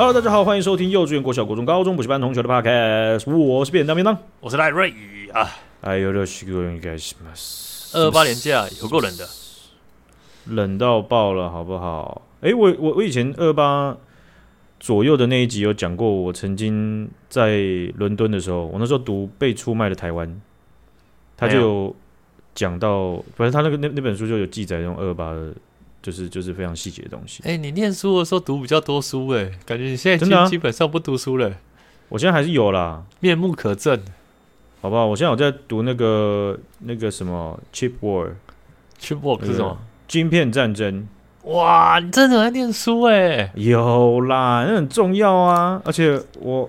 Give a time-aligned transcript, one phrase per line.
[0.00, 3.30] Hello，大家好，欢迎收听幼稚园、国小、国中、高中补习班同学的 Podcast。
[3.30, 4.94] 我是便当便当，我是赖瑞
[5.30, 5.46] 啊。
[5.82, 7.30] 哎呦，这是个应该是吗？
[7.92, 9.28] 二二八连假有够冷的，
[10.46, 12.22] 冷到爆了，好不好？
[12.40, 13.94] 哎，我我我以前二八
[14.78, 17.58] 左右的那一集有讲过，我曾经在
[17.96, 20.40] 伦敦的时候，我那时候读被出卖的台湾，
[21.36, 21.96] 他就有
[22.54, 25.52] 讲到，反正他那个那那本书就有记载用二二八的。
[26.02, 27.42] 就是就是非常细节的东西。
[27.44, 31.56] 哎、欸，你念书的时候读比较多书哎、欸，感觉你现在基、啊、基本上不读书了、欸。
[32.08, 34.00] 我现在还是有啦，面目可憎，
[34.80, 35.06] 好不好？
[35.06, 39.78] 我现在有在读那个那个什么 Chip War，Chip War 是什么？
[40.08, 41.06] 晶片战争。
[41.44, 43.52] 哇，你真的在念书哎、欸？
[43.54, 45.80] 有啦，那很重要啊。
[45.84, 46.68] 而且我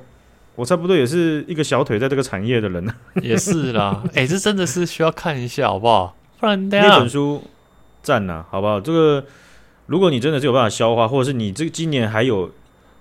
[0.56, 2.88] 我差不多也是一个小腿在这个产业的人。
[3.22, 6.16] 也是啦， 哎、欸，这真的是需要看一下，好不好？
[6.40, 7.44] 不然那本书。
[8.02, 8.80] 赞呐，好不好？
[8.80, 9.24] 这个，
[9.86, 12.52] 如果你真的是有办法消化，或者是你这个今年还有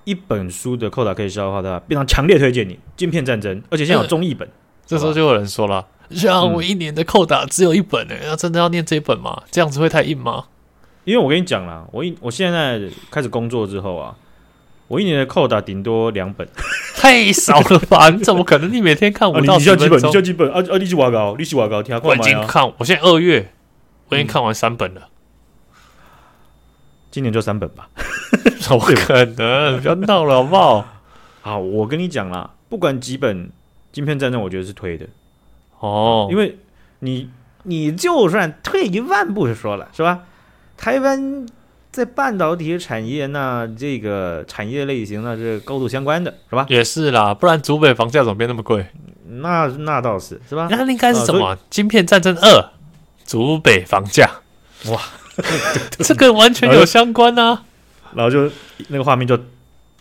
[0.04, 4.48] 一本书的扣打可以消化的话，非常强烈推荐你《晶片战争》，而且现在有中译本。
[4.86, 9.40] 这时候就有人说了：“像我一年的扣打只有一本诶，那真的要念这一本吗？
[9.50, 10.44] 这样子会太硬吗？”
[11.04, 14.14] 因为我跟你讲啦，我一我现在开始工作之后啊，
[14.88, 16.46] 我一年的扣打顶多两本，
[16.96, 18.10] 太少了吧？
[18.10, 18.72] 你怎么可能？
[18.72, 19.56] 你每天看五到十本？
[19.58, 19.98] 你需要几本？
[19.98, 20.50] 你需要几本？
[20.50, 20.76] 啊啊！
[20.76, 23.48] 你是瓦高，你是瓦高，听我已经看，我现在二月。
[24.10, 25.76] 我已经看完三本了，嗯、
[27.10, 27.88] 今年就三本吧？
[28.60, 29.80] 怎么可能？
[29.80, 30.86] 不要闹了好不好？
[31.42, 33.46] 好，我跟你讲啦，不管几本
[33.92, 35.06] 《晶片战争》，我觉得是推的
[35.78, 36.58] 哦，因为
[37.00, 37.30] 你
[37.62, 40.20] 你就算退一万步说了，是吧？
[40.76, 41.46] 台湾
[41.90, 46.66] 在半导体产业，那这个产业类型那是高度相关的，是吧？
[46.68, 48.86] 也是啦，不然竹北房价怎么变那么贵？
[49.26, 50.68] 那那倒是，是吧？
[50.70, 51.46] 那应该是什么？
[51.46, 52.48] 啊《晶片战争二》。
[53.30, 54.28] 竹北房价，
[54.86, 55.00] 哇，
[56.00, 57.62] 这个完全有相关啊！
[58.12, 58.50] 然后就
[58.88, 59.38] 那个画面就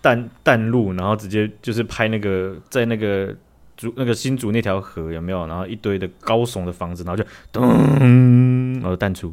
[0.02, 3.32] 淡淡入，然后直接就是拍那个在那个
[3.78, 5.46] 竹那个新竹那条河有没有？
[5.46, 9.28] 然后一堆的高耸的房子，然后就咚，然后淡出，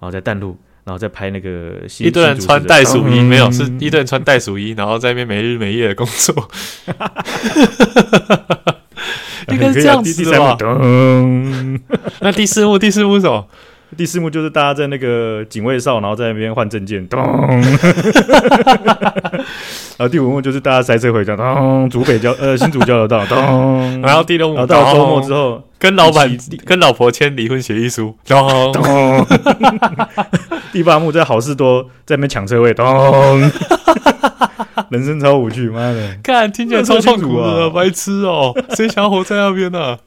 [0.00, 6.50] 然后再淡入，然后再拍那个一堆人穿袋鼠衣，没有，是一堆人穿袋鼠衣，然后在那边没日没夜的工作。
[9.54, 10.56] 应该是这样子的吧？
[12.20, 13.46] 那第四幕，第四幕是什么？
[13.96, 17.06] 第四幕就是大家在那个警卫哨，然后在那边换证件。
[17.06, 17.22] 咚。
[19.96, 21.36] 然后第五幕就是大家塞车回家。
[21.36, 23.24] 咚，竹北交呃新竹交流道。
[23.26, 24.02] 咚。
[24.02, 28.12] 然后第六幕，然后到周末之后，跟老板跟老婆签离婚协议书。
[28.26, 29.24] 咚。
[30.72, 32.72] 第八幕在好事多在那边抢车位。
[32.74, 32.86] 咚。
[34.90, 36.16] 人生超无趣，妈的！
[36.22, 38.54] 看听起来超痛苦啊，白痴哦！
[38.76, 39.98] 谁想要活在那边呢？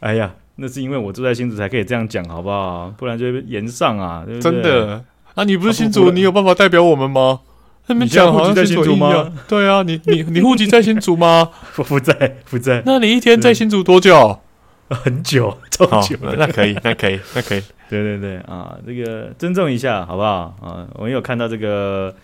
[0.00, 2.92] 哎呀，那是因为我住在新竹才可以这样讲，好不好？
[2.96, 4.52] 不然就会炎上啊，对不对？
[4.52, 5.02] 真的
[5.34, 7.40] 啊，你不是新竹，你有办法代表我们吗？
[7.86, 9.32] 他们讲好像在新竹吗？
[9.48, 11.48] 对啊，你你你户籍在新竹吗？
[11.74, 12.82] 不不在，不在。
[12.86, 14.38] 那你一天在新竹多久？
[15.04, 16.16] 很久，超久。
[16.22, 17.62] 那可以，那可以，那可以。
[17.88, 20.56] 对对对啊，这个尊重一下，好不好？
[20.62, 22.14] 啊，我有看到这个。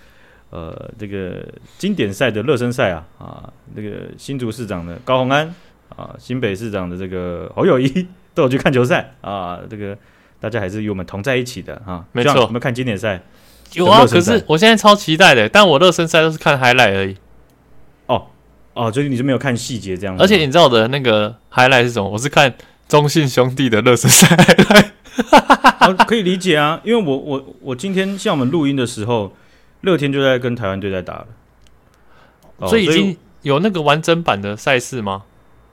[0.50, 1.44] 呃，这个
[1.78, 5.52] 经典赛的热身赛啊，啊，这个新竹市长的高虹安
[5.88, 9.98] 啊，新北市长的这个侯友谊 都有去看球赛啊，这个
[10.38, 12.04] 大家还是与我们同在一起的啊。
[12.12, 13.20] 没错，有没有看经典赛
[13.72, 17.16] 有啊，可是我现在超期待的，但我热身赛都是看 highlight 而已。
[18.74, 20.22] 哦哦，所以你是没有看细节这样子。
[20.22, 22.08] 而且你知道我的那个 highlight 是什么？
[22.08, 22.54] 我是看
[22.86, 24.36] 中信兄弟的热身赛。
[26.06, 29.34] 可以理解啊，因为我我我今天像我们录音的时候。
[29.84, 31.26] 乐天就在跟台湾队在打了，
[32.56, 35.24] 哦，所以已经有那个完整版的赛事吗？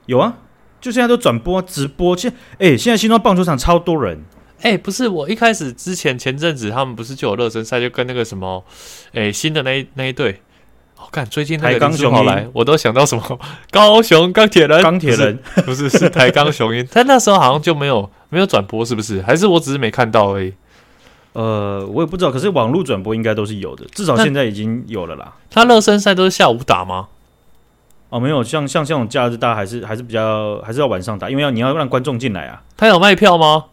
[0.04, 0.34] 有啊，
[0.82, 2.14] 就现在都转播直播。
[2.14, 4.22] 现哎、欸，现在新庄棒球场超多人。
[4.60, 8.62] 哎、欸，不是，我一开始之前前阵子他们不是就有热身赛，就跟那个什么，
[9.14, 10.42] 哎、欸，新的那一那一队。
[11.02, 13.40] 我、哦、看最近那个林书豪来，我都想到什么
[13.72, 19.20] 高雄钢铁人，钢铁人不是，不是是台钢雄鹰， 但那时候好像就没有没有转播，是不是？
[19.22, 20.52] 还是我只是没看到而已？
[21.32, 25.32] 呃，我也不知道，可是网络转播应该都是有的，至少现在已经有了啦。
[25.50, 27.08] 他热身赛都是下午打吗？
[28.10, 32.62] 哦，没有，像像这种假日，大家还是还是比较还是要晚上打，因为要你要让观众进来啊。
[32.76, 33.64] 他有卖票吗？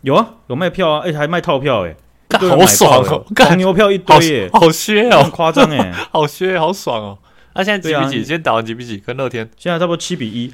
[0.00, 1.96] 有啊，有卖票啊，而且还卖套票，哎，
[2.38, 3.24] 好爽哦！
[3.36, 7.18] 黄牛票一堆耶，好削哦，夸张哎， 好削，好爽哦。
[7.54, 8.16] 那现在几比几？
[8.18, 8.98] 今天打完几比几？
[8.98, 10.52] 跟乐天现在差不多七比一。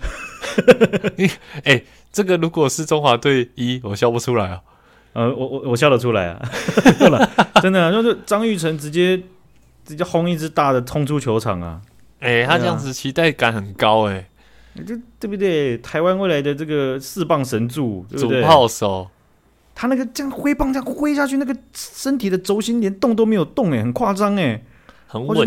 [1.64, 1.82] 哎，
[2.12, 4.60] 这个如果是中华队一，我笑不出来啊。
[5.14, 6.40] 呃，我我我笑得出来啊，
[7.60, 9.20] 真的、啊，就是张玉成直接
[9.84, 11.80] 直接轰一支大的冲出球场啊！
[12.20, 14.14] 哎、欸，他这样子期待感很高哎、
[14.76, 15.76] 欸，这对不对？
[15.78, 18.40] 台湾未来的这个四棒神助，对不对？
[18.40, 19.10] 主炮手，
[19.74, 24.62] 他那个这样挥棒这样挥下去，那个身体的轴心连动都没有动哎，很夸张哎，
[25.06, 25.46] 很稳，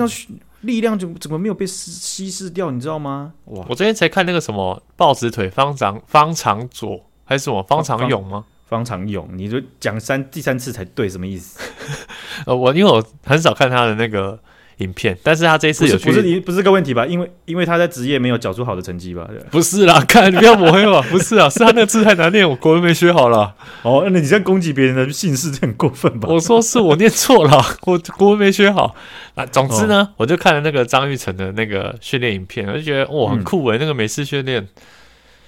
[0.61, 2.71] 力量怎怎么没有被稀释掉？
[2.71, 3.33] 你知道吗？
[3.45, 3.65] 哇！
[3.69, 8.45] 我昨天才看那个什么豹子腿方长方长左还是什么方长勇吗？
[8.67, 11.59] 方长勇，你就讲三第三次才对，什么意思？
[12.47, 14.39] 呃，我因为我很少看他的那个。
[14.77, 17.05] 影片，但是他这一次有不是你不是个问题吧？
[17.05, 19.27] 因为因为他在职业没有缴出好的成绩吧？
[19.49, 23.55] 不是啦，看你不要抹黑我， 不是啊，是他那个字太难念，我国文没学好了。
[23.83, 26.27] 哦，那你这样攻击别人的姓氏，这很过分吧？
[26.29, 28.95] 我说是我念错了， 我国文没学好
[29.35, 29.45] 啊。
[29.45, 34.67] 总之呢，哦、我就看了那个张玉成的那个训练影片，我就觉得哇，很酷诶、欸，嗯、那个美式训练。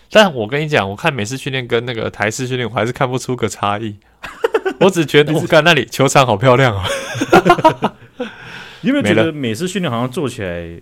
[0.10, 3.98] 但我跟你讲，我看美式训练跟那个台式训练，我还是看不出个差异。
[4.80, 6.84] 我只觉得我看那里球场好漂亮啊。
[8.82, 10.80] 你有没有觉得美式训练好像做起来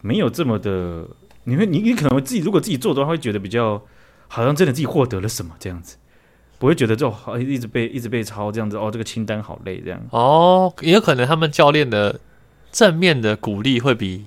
[0.00, 1.06] 没有这么的？
[1.44, 3.82] 你会你你可能自己如果自己做的话，会觉得比较
[4.28, 5.96] 好像真的自己获得了什么这样子，
[6.58, 10.00] 不会觉得就好一直被一直被抄这样子哦，这个清单好累这样。
[10.10, 12.18] 哦，也有可能他们教练的
[12.72, 14.24] 正面的鼓励会比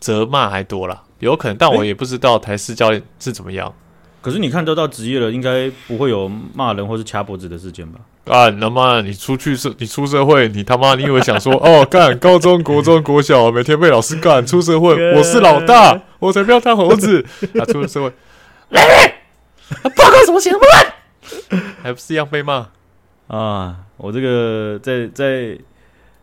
[0.00, 3.72] 责骂还多啦，有可能，但我也不知道台式教练是怎么样。
[4.20, 8.00] 可是你看都到职业了，应该不会有骂人或是掐脖子的事件吧？
[8.26, 9.00] 干他妈！
[9.02, 12.18] 你出去社，你出社会，你他妈你以为想说 哦干？
[12.18, 17.24] 高中国中国小每天被老师干，出社会 我是老大，我才不要当猴子。
[17.54, 18.12] 他、啊、出了社会，
[18.70, 18.82] 来，
[19.94, 21.62] 报告什么情况？
[21.82, 22.66] 还不是一样被骂
[23.28, 23.76] 啊！
[23.96, 25.56] 我这个在在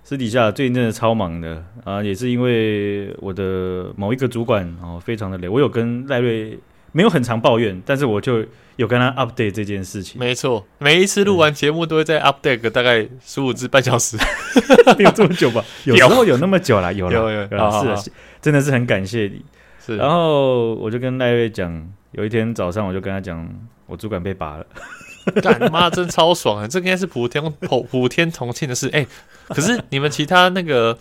[0.03, 5.47] 私底下最近真的超忙的啊，也是因为我的某一个主管哦，非常的累。
[5.47, 6.59] 我有跟赖瑞。
[6.93, 8.45] 没有很常抱怨，但是我就
[8.77, 10.17] 有跟他 update 这件事情。
[10.17, 14.15] 没错，每一次录完节目都会再 update 个大概十五至半小时，
[14.99, 15.61] 有这么久吧？
[15.83, 18.09] 有时候有那么久了，有有有，是
[18.41, 19.43] 真的是很感谢你。
[19.85, 23.45] 是，然后我就跟赖瑞讲，有一天早上我就跟他讲，
[23.85, 24.65] 我主管被拔了，
[25.41, 26.67] 干妈真超爽啊！
[26.67, 28.89] 这应该是普天普普天同庆的事。
[28.93, 29.05] 哎，
[29.49, 30.97] 可是你们其他那个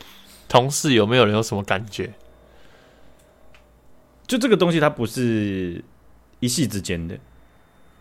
[0.49, 2.11] 同事有没有人有什么感觉？
[4.33, 5.85] 就这个东西，它不是
[6.41, 7.15] 一夕之间的。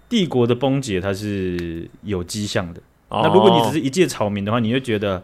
[0.07, 2.81] 帝国的崩解，它是有迹象的。
[3.09, 5.21] 哦、那如果你只是一介草民的话，你就觉得，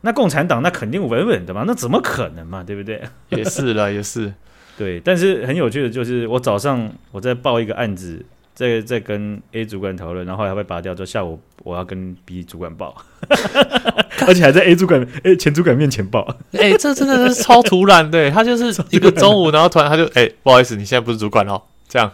[0.00, 1.62] 那共产党那肯定稳稳的嘛？
[1.64, 2.64] 那怎么可能嘛？
[2.64, 3.00] 对不对？
[3.28, 4.34] 也是啦，也是。
[4.76, 8.26] 对，但是很有趣的就是，我早上我在报一个案子。
[8.60, 10.94] 在在跟 A 主管讨论，然后还会拔掉。
[10.94, 12.94] 之后下午我要跟 B 主管报，
[14.28, 16.20] 而且还在 A 主管 A 前主管面前报。
[16.52, 18.30] 哎、欸，这真的是超突然对。
[18.30, 21.62] 他就是一个中午，然后突然他就哎、欸，不好意思，你现在不是主管哦。
[21.88, 22.12] 这样，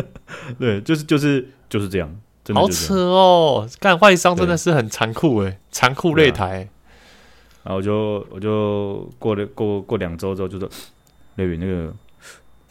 [0.58, 2.10] 对，就是就是就是这样。
[2.42, 6.68] 真的好扯哦，干外商真的是很残酷哎，残酷擂台、欸。
[7.64, 10.66] 然后我就我就过了过过两周之后就说，
[11.34, 11.92] 雷雨那个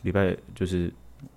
[0.01, 0.91] 礼拜就是。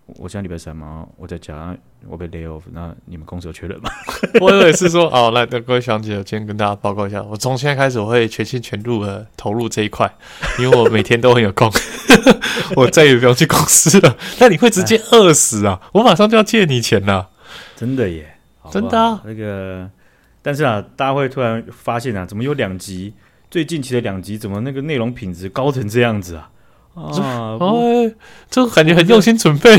[0.07, 1.75] 我现在礼拜三嘛，我在家，
[2.07, 2.63] 我被 lay off。
[2.73, 3.91] 那你们公司有缺人吗？
[4.41, 10.13] 我以为是说，哦，来，各位小姐，今天跟大家报告一下，我从现在开始我会全心全意的投入这一块，
[10.59, 11.73] 因为我每天都很有空，
[12.77, 14.17] 我再也不用去公司了。
[14.39, 15.81] 那你会直接饿死啊！
[15.93, 17.31] 我马上就要借你钱了，
[17.75, 19.23] 真的耶，好好真的啊。
[19.25, 19.91] 那个，
[20.43, 23.15] 但是啊，大家会突然发现啊，怎么有两集？
[23.51, 26.51] 最近期的两集怎么那个内容品质高成这样子啊？
[26.95, 28.15] 啊，哎，
[28.49, 29.77] 这感觉很用心准备，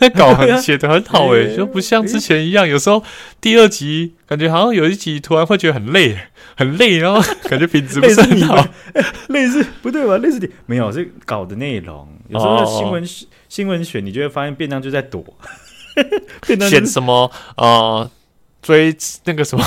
[0.00, 3.02] 那稿很写的很好哎，就不像之前一样，有时候
[3.40, 6.18] 第二集感觉好像有一集突然会觉得很累，
[6.56, 8.66] 很累，然后感觉品质不是 很好。
[9.28, 10.18] 类似不对吧？
[10.18, 12.08] 类似点没有，是稿的内容。
[12.28, 13.04] 有时候新闻
[13.48, 15.24] 新闻选，你就会发现便当就在躲，
[16.68, 18.10] 选什么呃
[18.60, 18.92] 追
[19.24, 19.64] 那个什么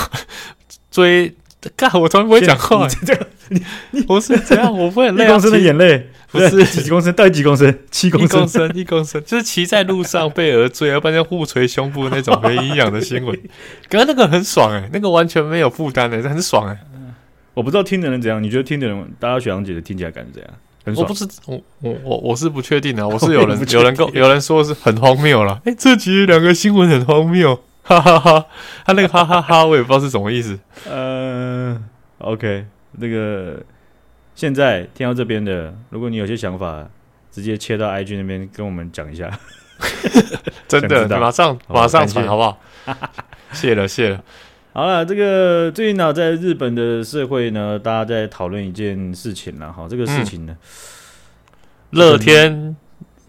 [0.92, 1.34] 追，
[1.78, 6.10] 干我从来不会讲话，这个你你不是这样，我不会很累，一公升的眼泪。
[6.32, 7.76] 不是几公升，到底几公升？
[7.90, 13.36] 七公升，一公升，一公升，就是骑在路上被鹅追，要不然就互捶胸部那种没营养的新闻。
[13.90, 16.80] 刚刚那个很爽哎、欸，那个完全没有负担的，很爽哎、欸。
[17.56, 20.52] 我不知道听的人怎样，你觉得听的人，大家学长姐的听起来感觉怎样？
[20.86, 21.04] 很爽。
[21.04, 25.54] 我不是我我我我是不确定的， 我是有人有人跟有人说是很荒谬了。
[25.66, 28.46] 哎、欸，这集两个新闻很荒谬，哈哈哈。
[28.86, 30.60] 他那个哈哈哈哈，我也不知道是什么意思。
[30.90, 31.74] 嗯、
[32.20, 33.64] 呃、，OK，那个。
[34.40, 36.90] 现在听到这边的，如果你有些想法，
[37.30, 39.30] 直接切到 IG 那边跟我们讲一下。
[40.66, 42.58] 真的，马上马上传好不好？
[43.52, 44.24] 谢了谢了。
[44.72, 49.86] 好了，这个最近呢，在日本的社会呢，大家在讨论一件事情了哈。
[49.90, 50.56] 这个事情呢，
[51.90, 52.78] 乐、嗯、天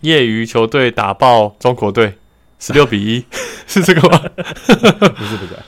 [0.02, 2.14] 业余球队打爆中国队
[2.60, 3.24] 十六比一，
[3.66, 4.16] 是这个吗？
[4.36, 5.58] 不是不是，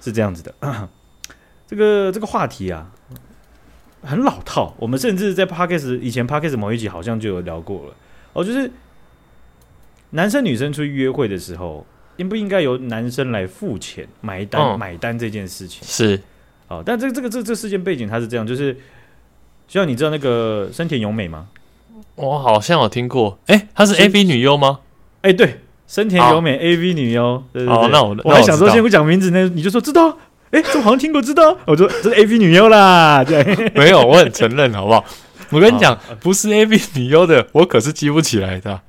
[0.00, 0.52] 是这样子的。
[1.68, 2.90] 这个这个话题啊。
[4.02, 7.94] 很老套，我们甚至在 Podcast 以前 Podcast 某一集好像就有聊过了
[8.32, 8.70] 哦，就是
[10.10, 16.20] 男生女生出去约会的时候，应不应该由男生来付钱买单、哦、买单这件事情是
[16.68, 18.76] 哦，但这个这个这这事件背景它是这样，就是
[19.68, 21.48] 像你知道那个深田咏美吗？
[22.14, 24.80] 我好像有听过，哎、欸，她是 AV 女优吗？
[25.22, 27.42] 哎、欸，对，深田咏美 AV 女优。
[27.52, 30.16] 对对对，好，那我我还想说先不讲名字那，你就说知道。
[30.50, 31.56] 哎，怎么好像听过知道？
[31.66, 35.04] 我说这是 AV 女优啦， 对， 没有，我很承认，好不好？
[35.50, 38.80] 我跟你讲，不是 AV 女优的，我可是记不起来的。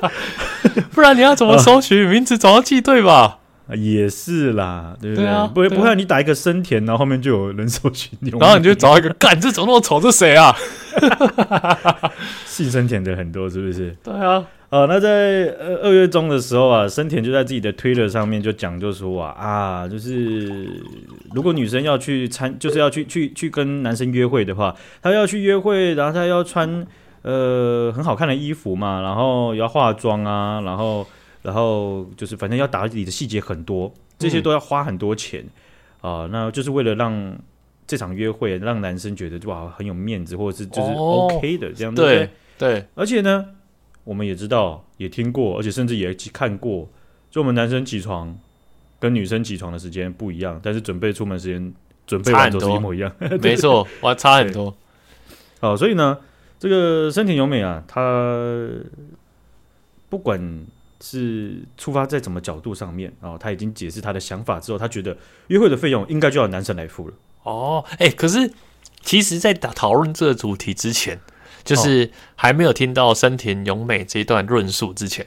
[0.94, 3.36] 不然你要怎么搜寻名字，总要记对吧？
[3.76, 5.26] 也是啦，对不对？
[5.54, 10.00] 不会不会，你打一个深田，然后后面就有人搜寻你，然后你就找一个，干，这怎么那么丑？
[10.00, 10.52] 这谁啊？
[12.60, 13.96] 姓深田的很多，是不是？
[14.02, 14.46] 对啊。
[14.68, 20.70] 呃，那在呃二月中的时候啊，生田就在自己的 Twitter 上面就讲，就说啊啊，就是
[21.34, 26.86] 如果女生要去参，就是要去去去跟男生约会的话，她要去约会，然后她要穿
[27.22, 31.04] 呃很好看的衣服嘛，然后要化妆啊，然后
[31.42, 35.44] 然后就是反正要打理的细节很多，这些都要花很多钱
[36.00, 37.36] 啊、嗯呃，那就是为了让
[37.88, 43.54] 这场约会让男生觉得哇很有面子，或者是就是 OK 的、哦、这样子，对对，而且呢。
[44.02, 46.88] 我们也知道，也听过，而且甚至也看过，
[47.30, 48.36] 就我们男生起床
[48.98, 51.72] 跟女生起床的时间不一样，但是准备出门时间
[52.06, 54.74] 准备完都是一模一样， 没错，哇，差很多。
[55.60, 56.18] 好，所以呢，
[56.58, 58.66] 这个深田由美啊，她
[60.08, 60.66] 不管
[61.00, 65.16] 是出发在什么角度上面啊，她已经解释她的想法之后，她觉得
[65.48, 67.14] 约会的费用应该就要男生来付了。
[67.42, 68.50] 哦，哎、欸，可是
[69.02, 71.20] 其实，在讨论这个主题之前。
[71.74, 75.24] 就是还没有听到深田咏美这一段论述之前，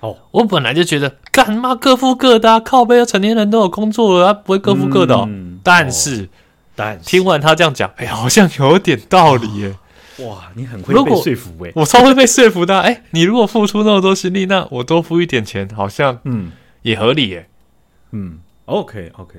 [0.00, 5.60] 哦，我本来就觉得干嘛各付各的，啊，靠北，成年人都有工作了，他不会各付各的，哦嗯。
[5.62, 6.28] 但是，
[6.74, 9.76] 但是听完他这样讲，哎，好像有点道理耶。
[10.18, 12.80] 哇，你很会被说服哎，我超会被说服的。
[12.80, 16.50] 哎，你如果付出那么多心力，那我多付一点钱，好像嗯
[16.82, 17.48] 也合理耶。
[18.10, 19.34] 嗯，OK OK，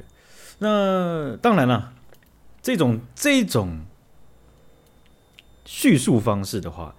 [0.60, 1.92] 那当然了，
[2.62, 3.82] 这种这种。
[5.66, 6.96] 叙述方式的话，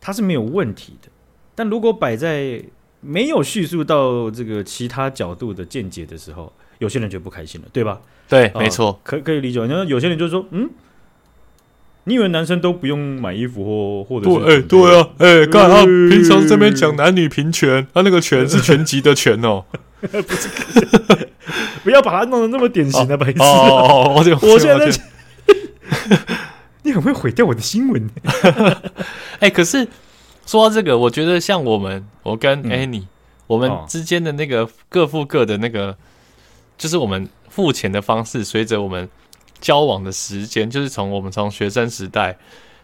[0.00, 1.08] 它是没有问题的。
[1.54, 2.62] 但如果摆在
[3.00, 8.00] 没有叙述到这个其他角度的见解的时候，有些人就不开心了，对吧？
[8.28, 9.60] 对，哦、没错，可可以理解。
[9.66, 10.70] 然后有些人就说：“嗯，
[12.04, 14.58] 你以为男生都不用买衣服或或者是……
[14.58, 19.64] 哎，对啊，哎，刚好平常这边讲男女平权，他、啊、那个权是全集的权哦，
[20.00, 20.48] 不是，
[21.84, 23.40] 不要把它弄得那么典型的白痴。
[23.40, 24.90] 哦，我我现在。
[26.82, 28.10] 你很会毁掉我的新闻。
[29.40, 29.86] 哎，可是
[30.46, 33.08] 说到这个，我觉得像我们，我跟 Annie，、嗯、
[33.46, 35.96] 我们之间的那个各付各的那个，哦、
[36.76, 39.08] 就是我们付钱的方式，随着我们
[39.60, 42.36] 交往的时间，就是从我们从学生时代，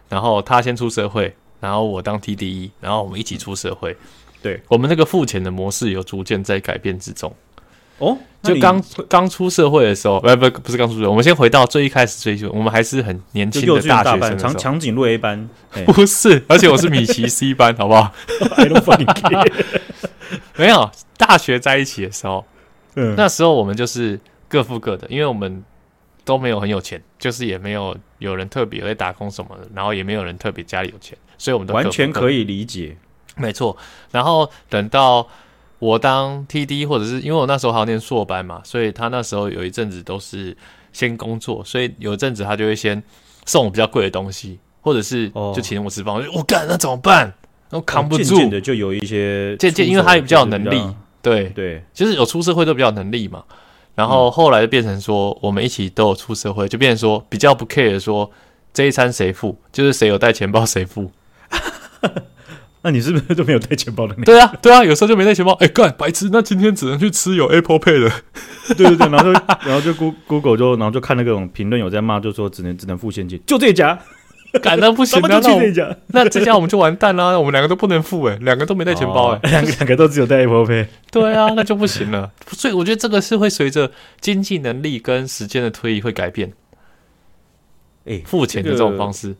[0.07, 3.97] 然后他先出社会，然后我当 TDE，然后我们一起出社会，
[4.41, 7.33] 对我们那个付钱的模式有逐渐在改变之中。
[7.99, 15.49] 哦，就刚刚出社会的时候，不不不是刚出社会，我们先回到最一开始追求，我们还是很年轻的大学生长，长颈鹿 A 班，
[15.85, 18.13] 不是，而且我是米奇 C 班，好不好？
[18.55, 19.51] I don't fucking care。
[20.55, 22.45] 没有，大学在一起的时候，
[22.95, 25.63] 嗯，那时候我们就是各付各的，因为我们
[26.23, 32.95] 都没有很有钱，就是也没有有人特别在打工什么的，然后也没有人特别家里有钱，所以我们都完全可以理解，
[33.35, 33.75] 没错。
[34.11, 35.27] 然后等到。
[35.79, 40.55] 我当 TD，或者是因为我那时候还要念硕班嘛，所以他那时候有一阵子都是
[40.91, 43.01] 先工作，所以有一阵子他就会先
[43.45, 46.13] 送我比较贵的东西，或者是就请我吃饭。
[46.13, 47.33] 我就我干，那怎么办？
[47.71, 48.23] 我扛不住。
[48.23, 50.81] 渐渐的就有一些渐渐，因为他也比较有能力，
[51.21, 53.43] 对对，就是有出社会都比较有能力嘛。
[53.95, 58.29] 然后后来就变成说，我们一起都有出社会，就变成说比较不 care 说
[58.73, 61.11] 这一餐谁付，就是谁有带钱包谁付。
[62.81, 64.15] 那你是不是就没有带钱包的？
[64.23, 65.51] 对啊，对啊，有时候就没带钱包。
[65.53, 66.29] 哎、欸，干白痴！
[66.31, 68.11] 那今天只能去吃有 Apple Pay 的。
[68.77, 69.93] 对对对，然后就然后就
[70.27, 73.99] Google 就然后就看那个种评论有在骂，就说只能只能付现金，就这家，
[74.61, 80.87] 干那不行，那这家，那这家我们就完蛋了，我们两个都不能付哎，两个都没带钱包哎，两个两个都只有带 Apple Pay。
[81.11, 82.31] 对啊，那就不行了。
[82.51, 86.53] 所以我觉得这个是会随着经济能力跟时间的推移会改变。
[88.05, 89.35] 哎，付钱的这种方式、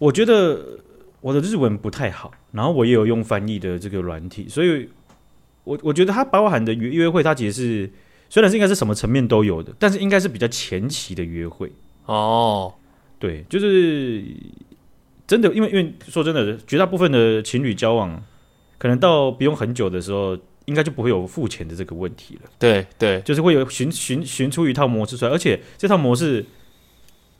[0.00, 0.80] 我觉得。
[1.22, 4.88] 我的日文不太好，然后我也有用翻译的这个软体，所以
[5.64, 7.90] 我我觉得它包含的约约会，它其实是
[8.30, 11.70] 虽然是应该是什么层面都有的，但是应该是比较前期的约会
[12.06, 12.72] 哦。
[13.18, 14.24] 对，就是
[15.26, 18.24] 真的，因为因为说真的，绝大部分的情侣交往，
[18.78, 22.50] 可能到不用很久的时候，应该就不会有付钱的这个问题了。
[22.58, 26.42] 对对，就是会有寻寻寻出一套模式出来，而且这套模式。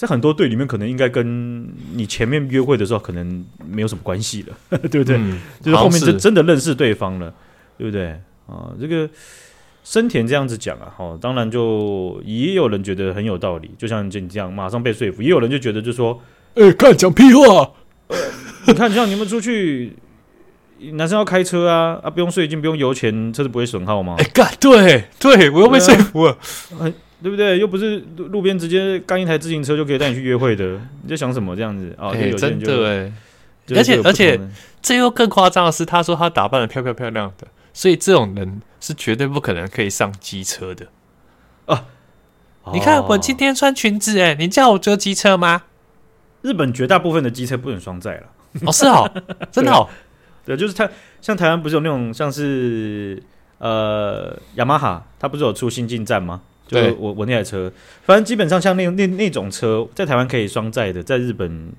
[0.01, 5.19] 在很多队里面，可能应该跟你前面约会的时候可能没有什么关系了， 对不对？
[5.19, 7.31] 嗯、就是后面就真的认识对方了，
[7.77, 8.13] 对不对？
[8.47, 9.07] 啊，这个
[9.85, 16.19] 森田这样子讲啊，哦，当然就也有人觉得很有道理，就像你这样马上被说服，也有人就觉得就说，
[16.55, 17.71] 哎、欸，看讲屁话，
[18.67, 19.95] 你看像你们出去，
[20.93, 24.15] 男生要开车啊，啊，不用税金，不用油钱，车子不会损耗吗？
[24.17, 26.39] 哎、欸，干，对对，我又被说服了，
[27.23, 27.59] 对不对？
[27.59, 32.11] 又不是路边直接干一台自行车就可以带你去约会的，你在想什么这样子啊？
[32.15, 33.13] 哎、欸，真的哎，
[33.77, 34.41] 而且而且
[34.81, 37.47] 这又更夸张的是，他说他打扮的漂漂漂亮的。
[37.73, 40.89] 所以这种人是绝对不可能可以上机车的
[41.67, 41.85] 啊！
[42.73, 45.63] 你看我今天穿裙子，哎，你叫我坐机车吗？
[46.43, 48.27] 日本绝大部分的机车不能双载了。
[48.67, 49.09] 哦，是哦，
[49.53, 49.89] 真的哦。
[50.45, 53.23] 对，就是他，像台湾不是有那种像是
[53.59, 56.41] 呃雅马哈，它不是有出新进站吗？
[56.71, 57.73] 就我我那台车，
[58.03, 61.73] 反正基本上像那那那种车，在台湾可以双载的，在日本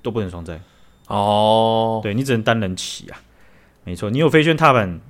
[0.00, 0.60] 都不能双载。
[1.08, 3.20] 哦，对，你只能单人骑啊。
[3.84, 5.00] 没错，你有飞旋踏板。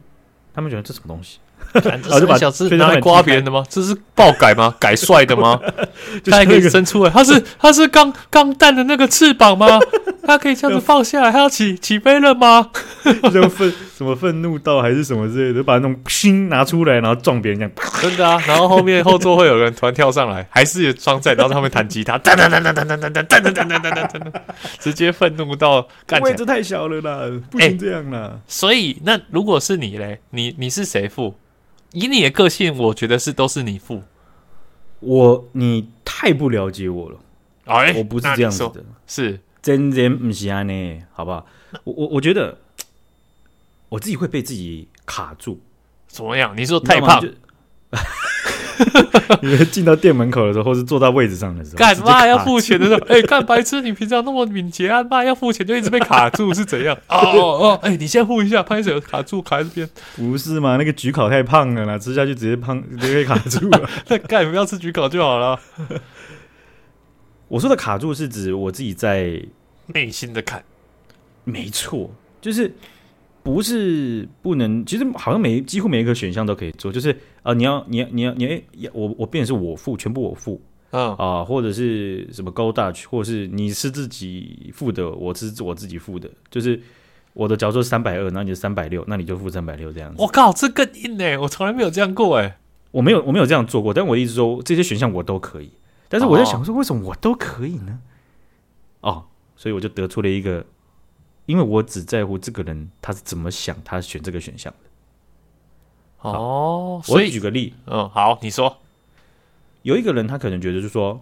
[0.54, 1.38] 他们觉得这什么东西？
[1.74, 3.64] 这是小吃拿来刮别人的吗？
[3.68, 4.74] 这是爆改吗？
[4.78, 5.60] 改帅的吗？
[6.26, 7.10] 它还可以伸出来？
[7.10, 9.78] 他是他是钢钢弹的那个翅膀吗？
[10.24, 11.32] 他可以这样子放下来？
[11.32, 12.70] 他要起起飞了吗？
[13.32, 17.72] 什么愤什么愤怒到还是什么之类的，把那种心拿出来，然后撞别人这样。
[18.00, 18.40] 真的啊！
[18.46, 24.32] 然后后面后座会有人突然跳上来，还是装载，然后在后面弹吉他，噔噔噔噔噔噔噔噔噔噔噔噔噔，
[24.78, 26.20] 直接愤怒到干。
[26.20, 28.38] 位置太小了啦，不行这样啦。
[28.46, 31.34] 所以那如果是你嘞，你你是谁付？
[31.92, 34.02] 以你的个性，我觉得是都是你付。
[35.00, 37.18] 我你太不了解我了，
[37.64, 41.44] 哎，我不是这样子的，是真真不是安呢，好不好？
[41.84, 42.58] 我我我觉得
[43.88, 45.60] 我自己会被自己卡住，
[46.06, 46.56] 怎么样？
[46.56, 47.20] 你说太胖？
[49.42, 52.98] 你进到店门口的时候，或是坐到位置上的时候，干嘛要付钱的时候？
[53.08, 53.80] 哎、欸，干白痴！
[53.80, 56.96] 你平常那么敏捷啊，妈要付钱就一直被卡住，是怎样？
[57.08, 60.76] 哦哦，哎、欸，你先付一下，拍手卡住，卡在这边，不是嘛？
[60.76, 63.88] 那个焗烤太胖了啦，吃下去直接胖，直接被卡住了。
[64.08, 65.58] 那干不要吃焗烤就好了。
[67.48, 69.42] 我说的卡住是指我自己在
[69.88, 70.64] 内心的坎，
[71.44, 72.74] 没错，就是。
[73.42, 77.16] 不是不能，其实好像每几乎每一个选项都可以做，就是啊、
[77.50, 86.80] 呃，你要你要你要你哎，我我变成是我付，全部我付，啊啊、呃，或者是什么 Go Dutch，或者是你是自己付的，我是我自己付的，就是
[87.32, 90.22] 我的假如说三百二，那你就三百六，那你就付三百六这样子。
[90.22, 91.36] 我靠，这更硬哎！
[91.36, 92.58] 我从来没有这样过哎，
[92.92, 95.72] 我没有我没有这样做过，但我一直说这些选项我都可以，
[96.08, 97.98] 但是我在想说为什么我都可以呢？
[99.00, 99.24] 哦，哦，
[99.56, 100.64] 所以我就得出了一个。
[101.46, 106.28] 因为我只在乎这个人他是怎么想，他选这个选项的。
[106.28, 108.78] 哦，所以我举个例，嗯，好，你说，
[109.82, 111.20] 有一个人他可能觉得就是说，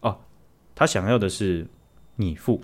[0.00, 0.20] 哦，
[0.74, 1.66] 他想要的是
[2.16, 2.62] 你付，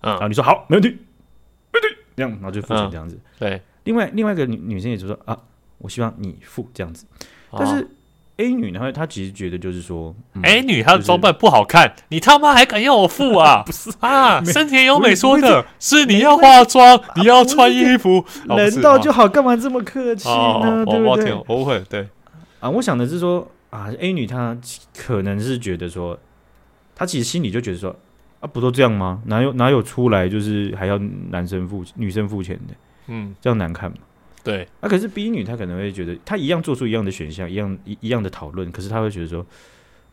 [0.00, 3.16] 嗯，然后你说好，没问题，没问题，这样，然后就付钱这样子。
[3.16, 5.38] 嗯、对，另外另外一个女女生也就说啊，
[5.78, 7.06] 我希望你付这样子，
[7.50, 7.82] 但是。
[7.82, 7.88] 哦
[8.40, 8.90] A 女呢？
[8.90, 13.62] 她其实觉得就是说、嗯、，A 女她的装扮不好看，就是、你他妈还敢要我付啊？
[13.66, 20.34] 不是啊，深田由美说的是你要化妆，你要穿衣服，人到就好，干嘛这么客气呢？
[20.34, 21.34] 哦、对不对？
[21.44, 22.08] 不会，对
[22.60, 24.56] 啊，我想的是说啊，A 女她
[24.96, 26.18] 可能是觉得说，
[26.94, 27.94] 她其实心里就觉得说
[28.40, 29.20] 啊，不都这样吗？
[29.26, 30.98] 哪有哪有出来就是还要
[31.30, 32.74] 男生付女生付钱的？
[33.08, 33.96] 嗯，这样难看吗？
[34.42, 39.44] 对，啊，可是 B 女她可能会觉得，她一样做出一样的选项，一样一一样的讨论，可是她会觉得说，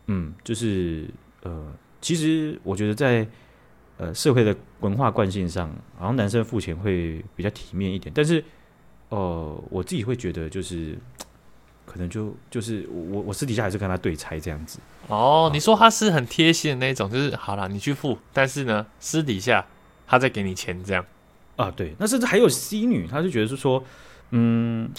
[0.07, 1.07] 嗯，就是
[1.43, 3.25] 呃，其实我觉得在
[3.97, 8.43] 呃社会的文化惯性上，好像男生付钱会比较体面一点，但是
[9.07, 10.97] 哦、呃，我自己会觉得就是
[11.85, 14.79] 可能就就是我我私底下还是跟他对拆这样子。
[15.07, 19.65] 哦，你说他是很贴心的那种，就是好了，你去付，但是呢，私底下
[20.05, 21.05] 他再给你钱这样。
[21.55, 23.81] 啊，对，那甚至还有 C 女，她就觉得是说。
[24.31, 24.89] 嗯，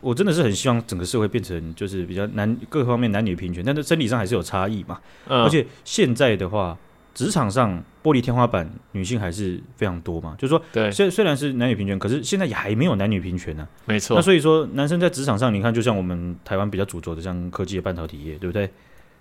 [0.00, 4.98] 我真的是很希望整个社会变成就是比较男各方面男女平权，但是生理上还是有差异嘛。
[5.28, 6.78] 嗯，而且现在的话，
[7.14, 10.34] 职场上玻璃天花板，女性还是非常多嘛。
[10.38, 13.68] 就是说，对，虽虽然是男女平权，可是现在也还没有男女平权呢。
[13.84, 14.16] 没错。
[14.16, 18.70] 那所以说，男生在职场上，你看，就像我们台湾比较主轴的，像科技的半导体业，对不对？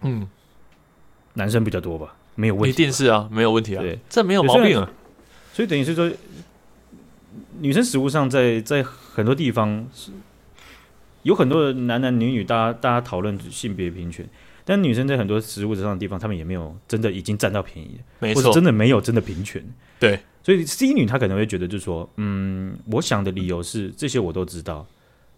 [0.03, 0.25] 嗯，
[1.33, 2.15] 男生比较多吧？
[2.35, 4.89] 没有问题，一定是啊，没有问题啊，对，这没有毛病啊。
[5.51, 6.09] 所以等于是说。
[7.61, 8.83] 女生实物上，在在
[9.19, 10.11] 很多地方是
[11.23, 14.25] 有很多的男男女女，大家大家讨论性别平权，
[14.63, 19.61] 但女生在很多实务上的地方，他们也没有真的已经占到便宜，没错，或者真的没有真的平权。
[19.99, 24.87] 对，所以 C 女她可能会觉得，就是说，嗯，我想的理由是这些我都知道，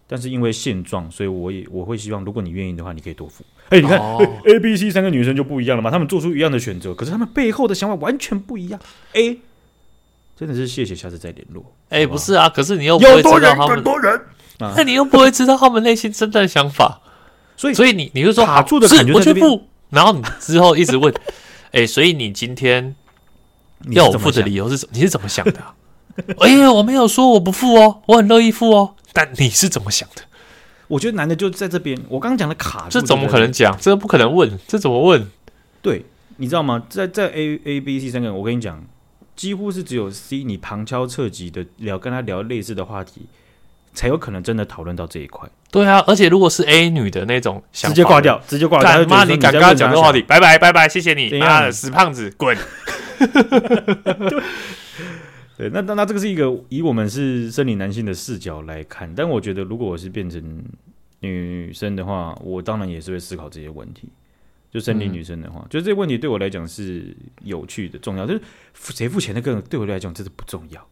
[0.06, 3.42] 但是因为现状，所以我也我会希望，如果你愿意的话，你可以多付。
[3.70, 8.80] 哎、欸，你看、哦、A、B、C 三个女生就不一样了嘛，她们做出一样的选择，可是她们背后的想法完全不一样。
[9.14, 9.40] A。
[10.42, 11.64] 真的是谢谢，下次再联络。
[11.88, 13.80] 哎，不是啊，可是你又不会知道他们
[14.58, 17.00] 那、啊、你又不会知道他们内心真正的想法，
[17.56, 21.14] 所以所以你你就说卡住的感觉我去付，然后你之后一直问，
[21.70, 22.96] 哎、欸，所以你今天
[23.90, 24.90] 要我付的理由是什么？
[24.94, 25.74] 你是怎么想的、啊？
[26.40, 28.96] 哎呀，我没有说我不付哦，我很乐意付哦。
[29.12, 30.22] 但你是怎么想的？
[30.88, 31.96] 我觉得男的就在这边。
[32.08, 33.76] 我刚刚讲的卡住，这怎么可能讲？
[33.80, 35.24] 这个不可能问，这怎么问？
[35.80, 36.04] 对，
[36.38, 36.82] 你知道吗？
[36.90, 38.84] 在在 A A B C 三个人，我跟你讲，
[39.34, 43.26] 几乎是只有 C，你旁敲侧击的聊，跟他聊类似的话题，
[43.94, 45.48] 才有可能真的讨论到这一块。
[45.70, 49.06] 对啊，而且如果是 A 女的那种想，直接挂掉，直接挂掉。
[49.06, 50.20] 妈，你敢跟他讲这个话题？
[50.22, 52.56] 拜拜拜拜，谢谢你，妈的死胖子，滚！
[55.56, 60.62] 对，那那那这个是一个以我们是生理男性的视角来看，但我觉得如果我是变成
[61.20, 64.08] 女生的话，我当然也是会思考这些问题。
[64.72, 68.26] 就生理女生的话，嗯、就这个问题对我来讲是有趣的、重要。
[68.26, 68.40] 就是
[68.74, 70.84] 谁付钱的，个人对我来讲真的不重要。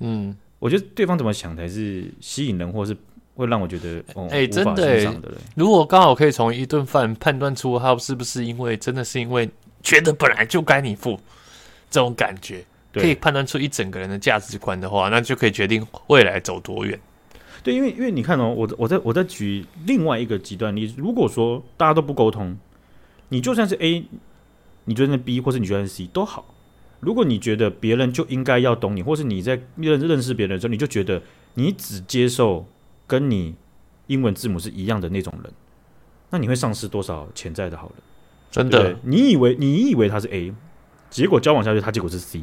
[0.00, 2.96] 嗯，我觉得对方怎么想才是吸引人，或是
[3.34, 5.32] 会让我觉得哦，哎、欸，真的，的。
[5.56, 9.48] 如果刚好可以从一顿饭判断出他是不是因为真的是因为
[9.82, 11.18] 觉得本来就该你付
[11.90, 12.64] 这种感觉。
[12.94, 17.00] 可以判断出一整个人的价值观的话，那就可以决定未来走多远。
[17.62, 22.54] 对，因为因为你看哦，我我在我在举另外一个极端例子，如果说大家都不沟通，
[23.32, 24.04] 你就算是 A，
[24.84, 26.54] 你觉得是 B，或是你觉得是 C 都好。
[27.00, 31.22] 如果你觉得别人就应该要懂你，或是你在认认识别人的时候，你就觉得
[31.54, 32.66] 你只接受
[33.06, 33.54] 跟你
[34.08, 35.50] 英文字母是一样的那种人，
[36.28, 37.96] 那你会丧失多少潜在的好人？
[38.50, 40.52] 真的，对对，你以为你以为他是 A，
[41.08, 42.42] 结果交往下去，他结果是 C。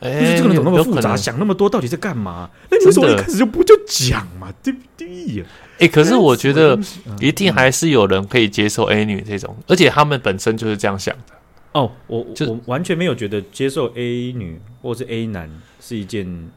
[0.00, 2.48] 就是这个人怎么那么复杂，想那么多，到底在干嘛？
[2.70, 4.50] 那你为什么一开始就不就讲嘛？
[4.62, 5.44] 对不对呀？
[5.78, 6.78] 哎，可是我觉得
[7.20, 11.34] 一定还是有人可以接受 A 女这种，而且他们本身就是这样想的。
[11.72, 16.48] 哦，我我完全没有觉得接受 A 女或是 A 男是一件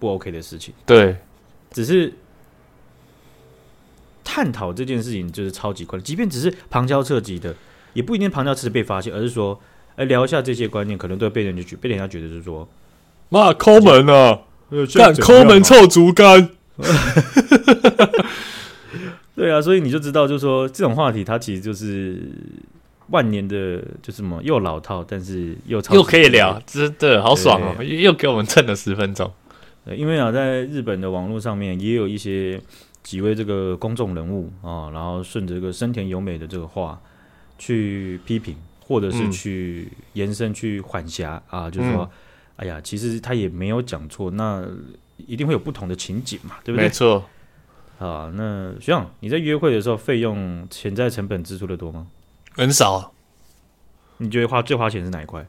[0.00, 0.74] 不 OK 的事情。
[0.84, 1.16] 对，
[1.70, 2.12] 只是
[4.24, 7.54] 探讨这件事情就是超级快的，即便只是旁敲侧击的，
[7.92, 9.60] 也不一定旁敲侧击被发现，而是说。
[9.98, 12.66] 来聊一下这些观念，可能都被人家觉被人家觉得是说，
[13.28, 14.40] 妈抠门啊，
[14.94, 16.50] 干抠门臭竹竿。
[19.34, 22.22] 对啊，所以你就知道，就是说这种话题，它其实就是
[23.08, 27.82] 万年的，就是什么又老套，但是又超又可以聊，真的好爽哦！
[27.82, 29.30] 又给我们蹭了十分钟。
[29.96, 32.60] 因为啊，在日本的网络上面，也有一些
[33.02, 37.00] 几位这个公众人物啊，然后顺着这个深田由美的这个话
[37.58, 38.54] 去批评。
[38.88, 42.10] 或者是去延伸去缓颊啊，就是说，
[42.56, 44.66] 哎呀，其实他也没有讲错，那
[45.18, 46.86] 一定会有不同的情景嘛，对不对？
[46.86, 47.22] 没错。
[47.98, 52.06] 啊，那学长，你在约会的时候费用潜在成本支出的多吗？
[52.52, 53.12] 很少。
[54.16, 55.46] 你觉得花最花钱是哪一块？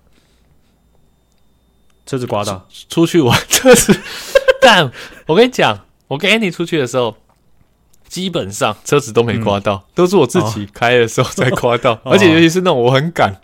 [2.06, 2.68] 车子刮到？
[2.90, 3.98] 出去玩车子？
[4.62, 4.92] 但
[5.28, 7.16] 我跟你讲，我跟 Andy 出去的时候。
[8.10, 13.40] 基本上车子都没刮到，嗯、都是我自己开的时候才刮到，哦、而且尤其是那种我很赶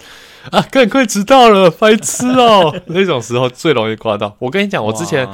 [0.51, 4.35] 啊，赶快迟到了，白痴哦， 那种时候最容易刮到。
[4.39, 5.27] 我跟你讲，我之前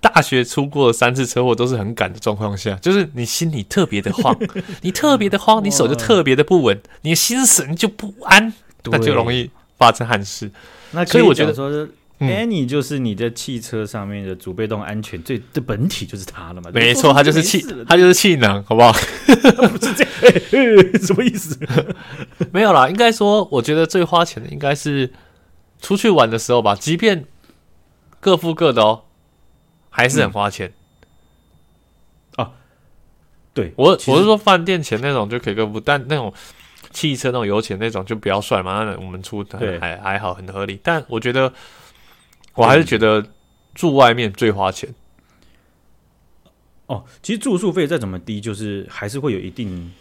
[0.00, 4.36] 大学出过三次车祸，都是很赶的状况下，就是你心里特别的慌，
[4.82, 8.52] 你特别的慌，你手就特别的不稳，你的心神就不安，
[8.84, 10.50] 那就容易发生憾事。
[10.92, 11.86] 那所以我觉得说。
[12.20, 16.68] Annie 就是你的汽车上面的主被动安全最的本体就是它了嘛？
[16.74, 18.90] 没错，它就是气，它就是气囊，好不好？
[19.70, 21.56] 不是这样， 什么意思？
[22.50, 25.12] 没有啦，应该说，我觉得最花钱的应该是
[25.80, 26.74] 出去玩的时候吧。
[26.74, 27.24] 即便
[28.18, 29.04] 各付各的哦，
[29.88, 30.72] 还是很花钱。
[32.34, 32.50] 啊，
[33.54, 36.34] 对我我是说饭店钱那种就可以各付，但那种
[36.90, 38.82] 汽车那种油钱那种就不要算嘛。
[38.82, 39.44] 那我们出
[39.80, 40.80] 还还好，很合理。
[40.82, 41.52] 但我觉得。
[42.58, 43.24] 我还是觉得
[43.72, 44.92] 住外面最花钱。
[46.86, 49.92] 哦，其实住宿费再怎么低，就是还是会有一定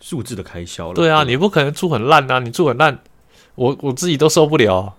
[0.00, 0.94] 数字的开销了。
[0.94, 2.38] 对啊，对，你不可能住很烂啊！
[2.38, 3.00] 你住很烂，
[3.56, 4.94] 我我自己都受不了。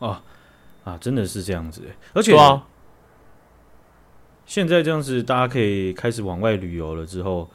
[0.00, 0.22] 啊
[0.84, 1.80] 啊，真的是这样子。
[2.12, 2.66] 而且啊，
[4.44, 7.48] 现在这样子，大家可以开始往外旅游了之后，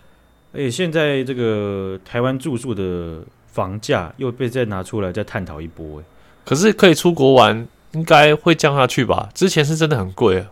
[0.51, 5.99] 而且现在这个台湾住宿的房价又被再拿出来再探讨一波。
[5.99, 6.03] 哎，
[6.43, 7.67] 可是可以出国玩。
[7.97, 9.29] 应该会降下去吧？
[9.33, 10.51] 之前是真的很贵啊。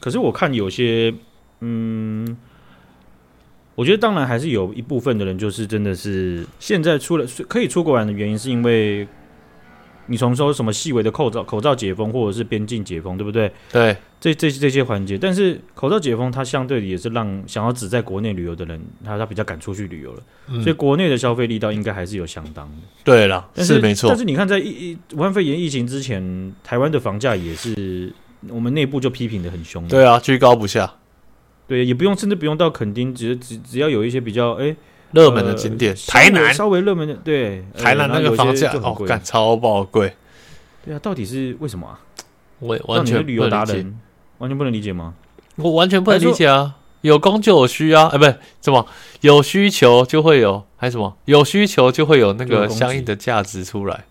[0.00, 1.14] 可是我看有些，
[1.60, 2.36] 嗯，
[3.74, 9.06] 我觉得当然还是有一部分的人，就是真的是现在出了可以出国玩的原因，是因为。
[10.10, 13.52] 你从说什么细微的口罩口罩解封，或者是边境解封，对不对？
[13.70, 22.76] 对，这这这些环节，但是口罩解封，它相对的也是让想要只在国内旅游的人，他他比较敢出去旅游了，嗯、所以国内的消费力道应该还是有相当的。
[23.04, 24.08] 对了，是，是没错。
[24.08, 28.12] 但是你看，在疫武汉肺炎疫情之前，台湾的房价也是
[28.48, 29.86] 我们内部就批评的很凶。
[29.86, 30.92] 对啊，居高不下。
[31.68, 34.74] 对，也不用，甚至不用到垦丁，只只只要有一些比较哎
[35.12, 40.12] 热门的景点，呃台南稍微热门的，对，台南那个房价哦，干超爆贵。
[40.84, 42.00] 对啊，到底是为什么啊？
[42.60, 43.96] 我完全旅游达人，
[44.38, 45.14] 完全不能理解吗？
[45.56, 46.76] 我完全不能理解啊！
[47.00, 48.86] 有供就有需啊，哎，不是什么
[49.20, 54.04] 有需求就会有，还是什么有需求就会有那个相应的价值出来。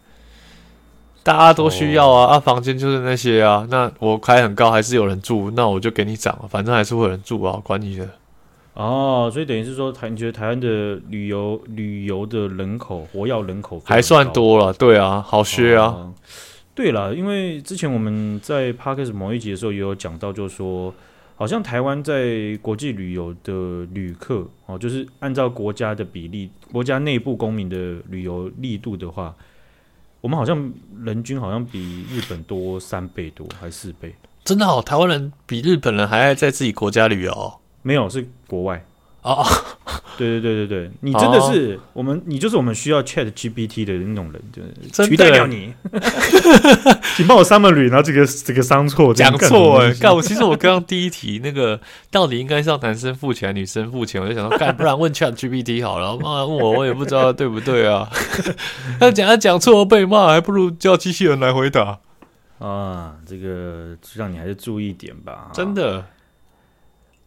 [1.24, 3.68] 大家都需要啊，啊，房间就是那些啊。
[3.70, 8.08] 那我开很高，还是有人住，那我就给你涨，反正还是会有人住啊，管你的。
[8.74, 15.86] 哦，所以等于是说，台你觉得台湾的旅游旅游的人口活要人口还算多了，对啊，好削啊。
[15.88, 16.14] 哦
[16.78, 20.94] 对了，因为之前我们在 Podcast 某一集的时候也有讲到，就是说，
[21.36, 29.34] 好像台湾在国际旅游的旅客哦，就是按照国家的比例，国家内部公民的旅游力度的话，
[30.22, 30.72] 我们好像
[31.04, 34.14] 人均好像比日本多三倍多，还是四倍？
[34.44, 37.60] 真的哦，台湾人比日本人还爱在自己国家旅游？
[37.82, 38.86] 没有，是国外。
[39.24, 39.44] 哦，
[40.18, 44.62] 对对对对对，你真的是、我们，你就是我们需要 Chat GPT 的那种人，就
[45.04, 45.74] 是取代掉你。
[47.16, 51.80] 请帮我 summary，然后这个这个商错讲错哎，干我其实我刚刚第一题那个
[52.12, 58.10] 到底应该是要男生付钱，女生付钱，我就想说干，不然问 Chat GPT 好了，妈问我我也不知道对不对啊。
[59.00, 62.00] 他讲他讲错被骂，还不如叫机器人来回答
[62.60, 63.16] 啊。
[63.26, 66.04] 这个让你还是注意点吧，真的。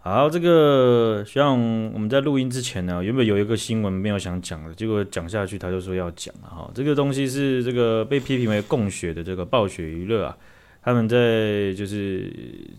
[0.03, 1.53] 好，这个像
[1.93, 6.71] 我们在录音之前呢，原本有一个新闻没有想讲的，结果讲下去他就说要讲了哈。
[6.75, 10.37] 这个东西是这个被批评为供血的这个暴雪娱乐啊，
[10.83, 12.33] 他们在就是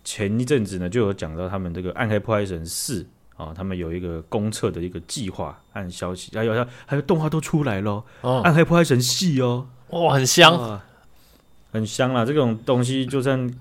[0.04, 3.04] 前一阵子呢就有讲到他们这个《暗黑破坏神四》
[3.44, 10.82] 啊，他们有一个公测的一个计划按消息，还有还还有动画都出来了，哦，《暗黑破坏神四》哦，哇，很香，
[11.72, 13.54] 很香啦，这种东西就算。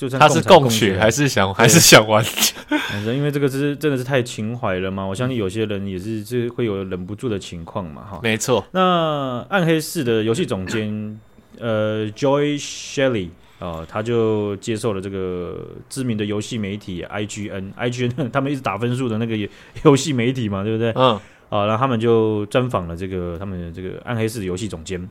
[0.00, 2.24] 就算他是共学还是想还是想玩？
[2.88, 8.18] 反正因为这个是真的是太情怀了嘛，我相信有些人也是是会有忍不住的情况嘛，哈。
[8.22, 8.64] 没错。
[8.70, 11.20] 那暗黑四的游戏总监
[11.60, 19.36] 呃 Joy Shelley 啊，他就接受了这个知名的游戏媒体 IGN，IGN 他们一直打分数的那个
[19.84, 20.92] 游戏媒体嘛，对不对？
[20.96, 21.20] 嗯。
[21.50, 25.06] 啊，然后他们就专访了这个他们的这个暗黑四的游戏总监。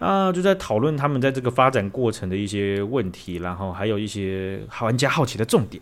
[0.00, 5.80] 啊，就在讨论他们在这个发展过程的一些问题，然后还有一些玩家好奇的重点。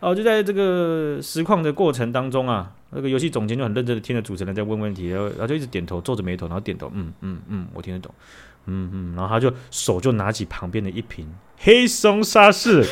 [0.00, 8.12] 哦，就在这个实况的过程当中啊，那个游戏总监就很认真的听着主持人在问问题，然后然后就一直点头，皱着眉头，然后点头，嗯嗯嗯，我听得懂，
[8.66, 12.82] 嗯嗯，然后他就手就拿起旁边的一瓶黑松沙士，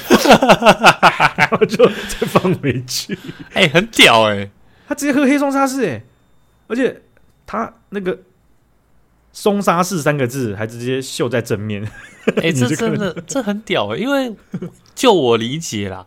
[1.36, 3.18] 然后就再放回去。
[3.52, 4.50] 哎、欸，很屌哎、欸，
[4.86, 6.04] 他直接喝黑松沙士哎，
[6.68, 7.02] 而且
[7.44, 8.16] 他那个。
[9.40, 11.80] 松沙士三个字还直接绣在正面，
[12.38, 14.02] 哎、 欸，这真的这很屌哎、欸！
[14.02, 14.34] 因为
[14.96, 16.04] 就我理解啦，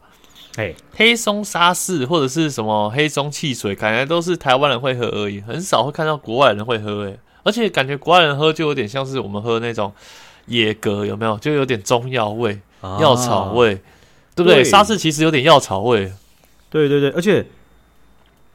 [0.58, 7.20] 哎，黑松沙士或者是什么黑松汽水，感觉都是台湾人会喝而已，很少会看到国外人会喝哎、欸。
[7.44, 9.94] 而且感觉国外人喝就有点像是我们喝那种
[10.48, 11.38] 野格，有没有？
[11.38, 13.76] 就有点中药味、药、啊、草味，
[14.36, 14.62] 对不对？
[14.62, 16.12] 沙士其实有点药草味，
[16.70, 17.46] 对对对，而且。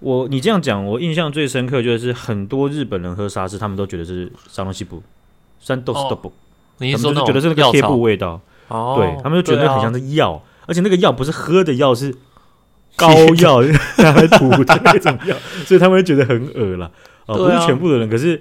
[0.06, 5.02] 我你这样讲，我印象最深刻就是很多日本人喝沙士，他们都觉得是山东西部，
[5.58, 6.32] 山东西部，
[6.78, 12.14] 你是说觉得是那个贴布味道，哦、对他们就觉得很像是药、啊，而且那个药不是喝的药，是
[12.94, 13.60] 膏药
[13.98, 16.88] 拿来涂的那种药，所以他们会觉得很恶啦。
[17.26, 18.40] 哦、不是全部的人，可是。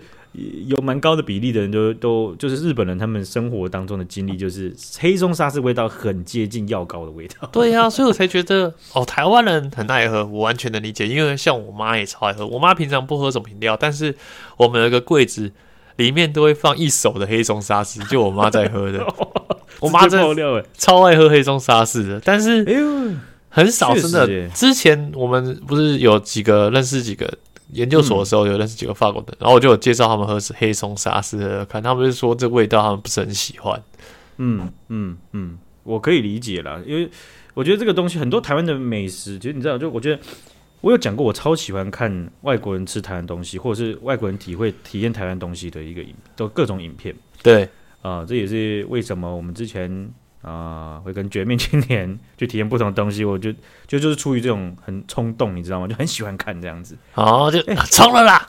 [0.67, 7.47] 有蛮高的比例的人都都就是日本人，他们生活当中的经历就是黑松沙士味道很接近药膏的味道。
[7.53, 11.07] 对呀、啊， 所以我才觉得哦，台湾人很爱喝，我完全能理解。
[11.07, 14.15] 因为像我妈也超爱喝，我妈平常不喝什么饮料，但是
[14.57, 15.51] 我们有个柜子
[15.95, 19.05] 里面都会放一手的黑松沙士，就我妈在喝的。
[19.79, 22.65] 我妈真的超爱喝黑松沙士的，但是
[23.49, 24.49] 很少真的。
[24.49, 27.31] 之前我们不是有几个认识几个。
[27.71, 33.81] 研究所的时候有认识几个法国人，然后我就有介绍他们喝是黑松沙士的，看他们就说这味道他们不是很喜欢。
[34.37, 37.09] 嗯嗯嗯，我可以理解啦，因为
[37.53, 40.21] 我觉得这个东西很多台湾的美食，其实你知道，就我觉得
[40.81, 47.15] 我有讲过，我超喜欢看外国人吃台湾东西，或者是外国人体会体验台湾东西的一个影，都各种影片。
[47.41, 47.63] 对
[48.01, 50.09] 啊、呃，这也是为什么我们之前。
[50.45, 53.51] 啊，会跟绝命青年去体验不同的东西，我就
[53.87, 55.87] 就就是出于这种很冲动，你知道吗？
[55.87, 56.95] 就很喜欢看这样子。
[57.15, 58.47] 哦，就冲了啦！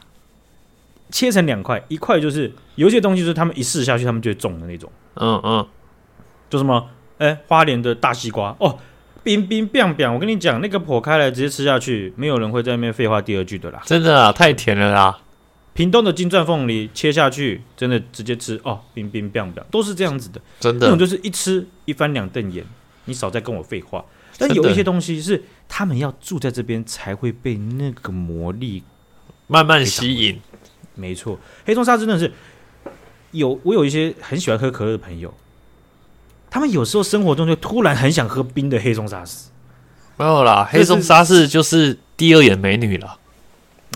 [1.11, 4.92] 切成两块，一块就是有些东西，就是他们一试下去，他们就会中的那种。
[5.14, 5.66] 嗯嗯，
[6.50, 6.90] 就什么？
[7.18, 8.78] 哎，花莲的大西瓜哦，
[9.22, 13.80] 冰冰冰冰，我跟你讲，那个剖开来直接吃下去，没有人会在那边废话第二句的啦。
[13.87, 15.18] 真的啊，太甜了啦！
[15.76, 20.40] 屏东的金钻凤梨切下去，真的直接吃哦，冰冰冰冰，都是这样子的。
[20.58, 22.64] 真的，这种就是一吃一翻两瞪眼，
[23.04, 24.02] 你少再跟我废话。
[24.38, 28.82] 但有一些东西是他们要住在这边才会被那个魔力
[29.46, 30.40] 慢慢吸引。
[30.94, 32.32] 没错，黑松沙士真的是
[33.32, 35.34] 有我有一些很喜欢喝可乐的朋友，
[36.48, 39.50] 他们有时候生活中就突然很想喝冰的黑松沙士。
[40.16, 43.18] 没有啦，黑松沙士就是第二眼美女了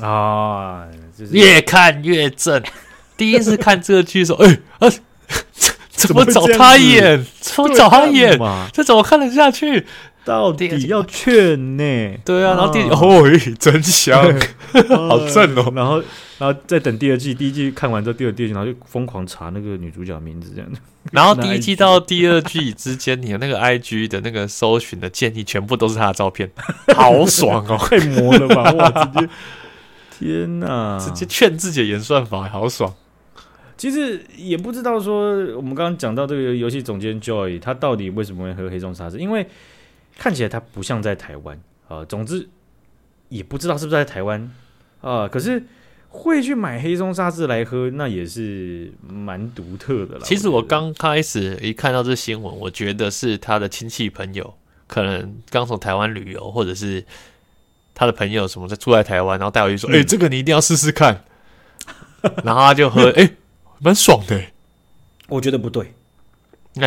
[0.02, 2.62] 啊，就是、越看越正。
[3.16, 4.48] 第一次看这个剧的时候，哎、
[4.78, 4.92] 欸、啊，
[5.90, 7.24] 怎么找他演？
[7.40, 8.38] 怎么找他演？
[8.72, 9.86] 这怎么看得下去？
[10.24, 11.82] 到底要劝呢？
[12.24, 13.24] 对啊，然后第哦，
[13.58, 14.22] 真香，
[15.08, 15.72] 好正哦。
[15.74, 16.02] 然后，
[16.38, 20.70] 然后再等第二季，第一季看完之后，第二第二季，然后就疯狂查那个女主角名字，这样。
[21.12, 26.50] 然后第一季到第二季之间，你的那个 IG 的那个搜寻的建议，全部都是她的照片，
[26.94, 28.70] 好爽哦，太魔了吧！
[28.72, 29.28] 哇，直接
[30.20, 32.94] 天哪，直接劝自己的演算法，好爽。
[33.76, 39.16] 其实也不知道说，我们刚刚讲到这个游戏总监 Joy，他到底为什么会喝黑松沙士？
[39.16, 39.48] 因为
[40.18, 42.46] 看起来他不像在台湾啊，总之
[43.30, 44.52] 也不知道是不是在台湾
[45.00, 45.26] 啊。
[45.26, 45.64] 可是
[46.10, 50.20] 会去买黑松沙士来喝，那也是蛮独特的了。
[50.24, 54.52] 其实我刚开始一看到这新闻，我觉得是他的亲戚朋友
[54.86, 57.02] 可能刚从台湾旅游，或者是
[58.00, 61.22] 他的朋友什么在住在台湾，然后带回去说：“哎、嗯欸，这个你一定要试试看。
[62.42, 63.36] ”然后他就喝，哎、欸，
[63.80, 64.42] 蛮爽的。
[65.28, 65.92] 我觉得不对。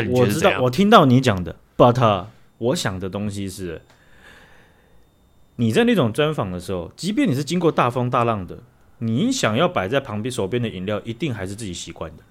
[0.09, 2.25] 我知道，我听到你讲的，But。
[2.57, 3.83] 我想的东西是，
[5.57, 8.63] 你在那种专访的时候，即便你是经过大风大浪的，
[8.97, 12.23] 你想要摆在旁边手边的饮料，一定还是自己习惯的。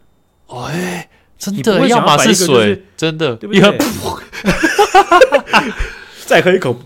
[0.57, 3.61] 哎，真的，要么是水，真的，对不对？
[6.27, 6.77] 再喝一口，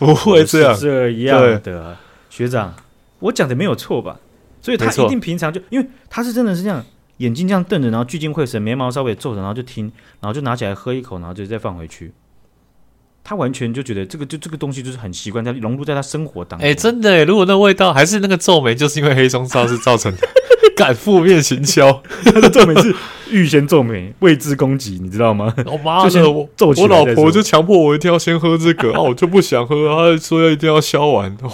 [0.00, 1.96] 不会这样，这样的
[2.28, 2.74] 学长，
[3.20, 4.18] 我讲的没有错吧？
[4.60, 6.84] 所以他一定平常就，因为他是真的是这样。
[7.18, 9.84] 眼睛这样瞪着，然后聚精会神，眉毛稍微皱着，然后就听，
[10.20, 12.12] 然后就拿起来喝一口，然后就再放回去。
[13.22, 16.66] 他完全就觉得这个就这个东西就是很习惯，在融入在他生活当中。
[16.66, 20.26] 哎、欸，真的，如果那味道还是那个皱眉，就是因为黑松沙是造成的，
[20.74, 22.02] 敢负面行销。
[22.24, 22.96] 他 的皱眉是
[23.30, 25.52] 预先皱眉，未知攻击，你知道吗？
[25.66, 31.36] 我妈的， 我我老婆就强迫我一定要先喝这个啊，我就不想喝，她说要一定要消完。
[31.42, 31.50] 哦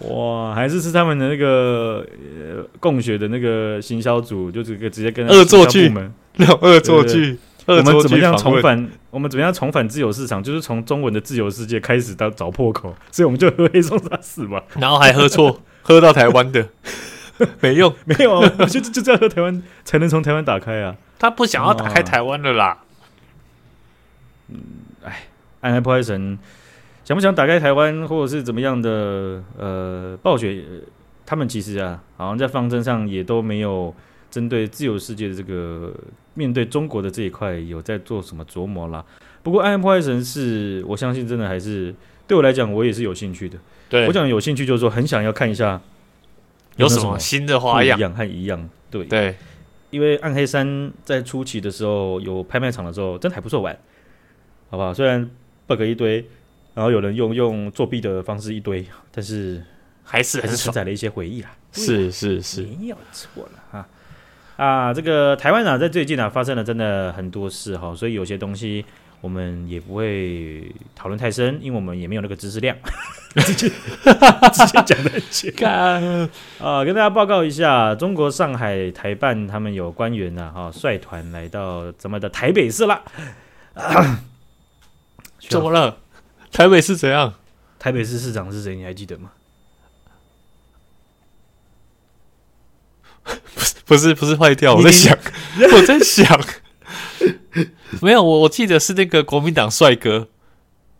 [0.00, 6.12] 哇，还是是他们的那个呃共学的那个行销组，就这个直接跟恶作剧们，
[6.60, 8.90] 恶作剧，我们怎么样重返？
[9.10, 10.42] 我们怎么样重返自由市场？
[10.42, 16.68] 就是从中文的自由世界开始到找破口，所以我们就喝黑松沙士嘛，然后还喝错， 喝到台湾的，
[17.60, 22.78] 没用， 没有啊，就就这样喝台湾才能从台湾打开啊，他不想要打开台湾的啦，
[24.48, 24.58] 嗯，
[25.04, 25.28] 哎，
[25.60, 26.38] 暗黑破坏神。
[27.04, 29.40] 想不想打开台湾，或者是怎么样的？
[29.56, 30.60] 呃，暴雪
[31.24, 33.94] 他们其实啊，好像在方针上也都没有
[34.28, 35.94] 针对自由世界的这个
[36.34, 39.04] 面对中国的这一块有在做什么琢磨啦。
[39.44, 41.94] 不过《暗黑破坏神》是我相信真的还是
[42.26, 43.56] 对我来讲，我也是有兴趣的。
[43.88, 45.80] 对，我讲有兴趣就是说很想要看一下
[46.76, 48.68] 有什么新的花样，一样和一样。
[48.90, 49.36] 对对，
[49.90, 50.66] 因为《暗黑三》
[51.04, 53.76] 在初期的时候有拍卖场的时候，真的还不错玩，
[54.70, 54.94] 好不好？
[54.94, 55.30] 虽然
[55.66, 56.24] bug 一堆。
[56.76, 59.64] 然后有人用用作弊的方式一堆，但是
[60.04, 61.48] 还是还是承载了一些回忆啦。
[61.72, 63.88] 是是是，没有错了哈。
[64.58, 68.84] 啊，这个台湾啊，在最近啊发生了真的很多事哈，所以有些东西
[69.26, 72.76] 我们也不会讨论太深，因为我们也没有那个知识量，
[73.34, 76.84] 直 接直接讲的很简单啊。
[76.84, 83.02] 跟大家报告一下，中国上海台办他们有官员呐哈率团来到咱们的台北市了。
[85.48, 85.98] 怎么了？
[86.52, 87.34] 台北市怎样？
[87.80, 88.76] 台北市市长是谁？
[88.76, 89.32] 你还记得吗？
[93.24, 95.18] 不是不是不是坏掉，我在想，
[95.72, 96.40] 我在想，
[98.02, 100.28] 没有我我记得是那个国民党帅哥，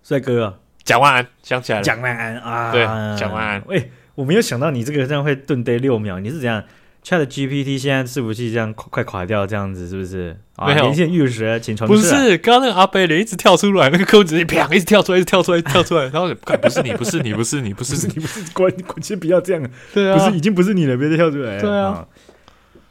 [0.02, 2.84] 帅哥啊，蒋万安想起来了，蒋万安啊，对，
[3.18, 3.62] 蒋万安。
[3.66, 6.62] 喂，我没有想到你这个这样会顿呆六秒，你是怎样
[7.04, 10.36] ？Chat GPT 现在是不是这样快垮掉，这样子是不是？
[10.58, 11.92] 没有，连线玉石，请传、啊。
[11.92, 19.62] 不是，刚刚那个阿贝脸一直跳出来，那个客户直接啪一直跳出来，一直跳出来，跳出来，然后 不是你，不是你，不是你，不是你，不是关关先不要这样，
[19.92, 22.06] 对啊，不是已经不是你了，别再跳出来，对啊。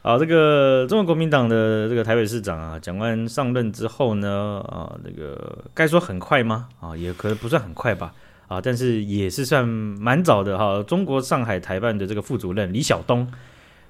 [0.06, 6.68] 好，这个中国国民党的这个台北市长啊，蒋万上任之后呢，啊，这个该说很快吗？
[6.78, 8.14] 啊，也可能不算很快吧，
[8.46, 10.80] 啊，但是也是算蛮早的哈。
[10.84, 13.26] 中国上海台办的这个副主任李晓东。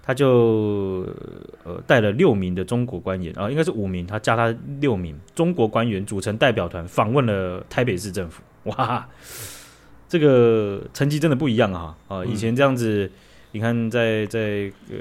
[0.02, 1.04] 他就
[1.64, 8.42] 呃带了六名的中国官员啊，应该是五名，他加他六名中国官员组成代表团访问了台北市政府。
[8.64, 9.06] 哇，
[10.08, 11.94] 这个成绩真的不一样啊！
[12.08, 13.10] 啊，以前这样子，
[13.56, 14.96] 你看在在呃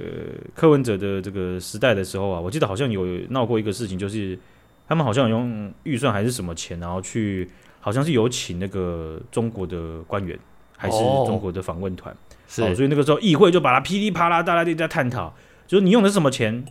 [0.53, 4.39] 柯文哲的这个时代的时候啊，我记得好像有闹过一个事情，就是
[4.87, 7.49] 他们好像用预算还是什么钱，然后去
[7.81, 10.39] 好像是有请那个中国的官员，
[10.77, 12.15] 还是中国的访问团，
[12.47, 15.35] 是、哦，所以那个时候议会就把它噼里啪啦，大家都在探讨，
[15.67, 16.63] 就是你用的是什么钱，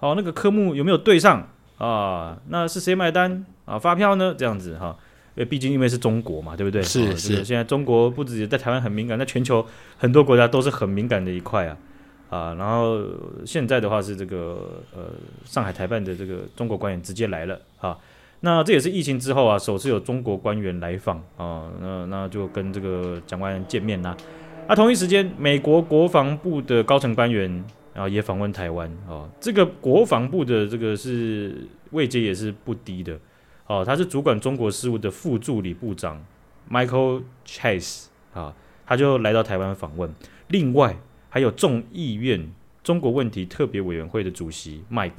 [0.00, 2.38] 哦，那个科目有没有对上啊？
[2.48, 3.78] 那是谁买单啊？
[3.78, 4.34] 发票呢？
[4.36, 4.98] 这样子哈。
[4.98, 6.82] 因为毕竟因为是中国嘛，对不对？
[6.82, 7.44] 是是、哦这个。
[7.44, 9.64] 现在中国不止在台湾很敏感，在全球
[9.96, 11.76] 很多国家都是很敏感的一块啊
[12.28, 12.54] 啊。
[12.54, 13.00] 然后
[13.46, 15.04] 现在的话是这个呃
[15.44, 17.96] 上海台办的这个中国官员直接来了啊。
[18.40, 21.70] 那这也是疫情之后啊首次有中国官员来访啊。
[21.80, 24.16] 那那就跟这个蒋官员见面啦。
[24.66, 27.64] 啊，同一时间，美国国防部的高层官员
[27.94, 29.28] 啊也访问台湾啊。
[29.40, 33.18] 这个国防部的这个是位阶也是不低的。
[33.70, 36.20] 哦，他是主管中国事务的副助理部长
[36.68, 38.52] Michael Chase 啊，
[38.84, 40.12] 他就来到台湾访问。
[40.48, 40.96] 另外
[41.28, 42.52] 还有众议院
[42.82, 45.12] 中国问题特别委员会的主席 Mike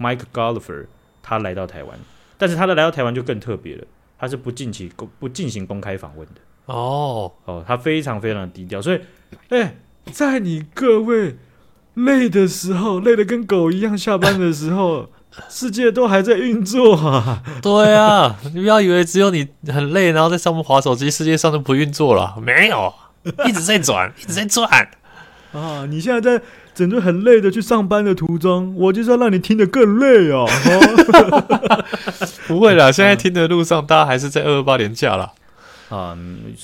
[0.00, 0.86] Mike Gallagher，
[1.22, 1.96] 他来到台湾，
[2.36, 3.84] 但是他的来到台湾就更特别了，
[4.18, 6.40] 他是不近期公不进行公开访问的。
[6.66, 9.00] 哦哦，他非常非常低调，所以，
[9.50, 9.76] 哎、欸，
[10.06, 11.36] 在你各位
[11.94, 15.08] 累的时候，累的跟狗一样，下班的时候。
[15.48, 17.42] 世界都还在运作啊！
[17.62, 22.34] 对啊，你不要以为只有你很累，然后在上面滑手机，世界上都不运作了。
[22.40, 22.92] 没有，
[23.46, 24.68] 一直在转，一直在转
[25.52, 25.86] 啊！
[25.88, 26.42] 你现在在
[26.74, 30.46] 整个很累的去上班的途中，我就是要让你听得更累哦。
[32.48, 35.32] 不会啦，现在听的路上，大家还是在二二八连假了。
[35.90, 36.16] 啊，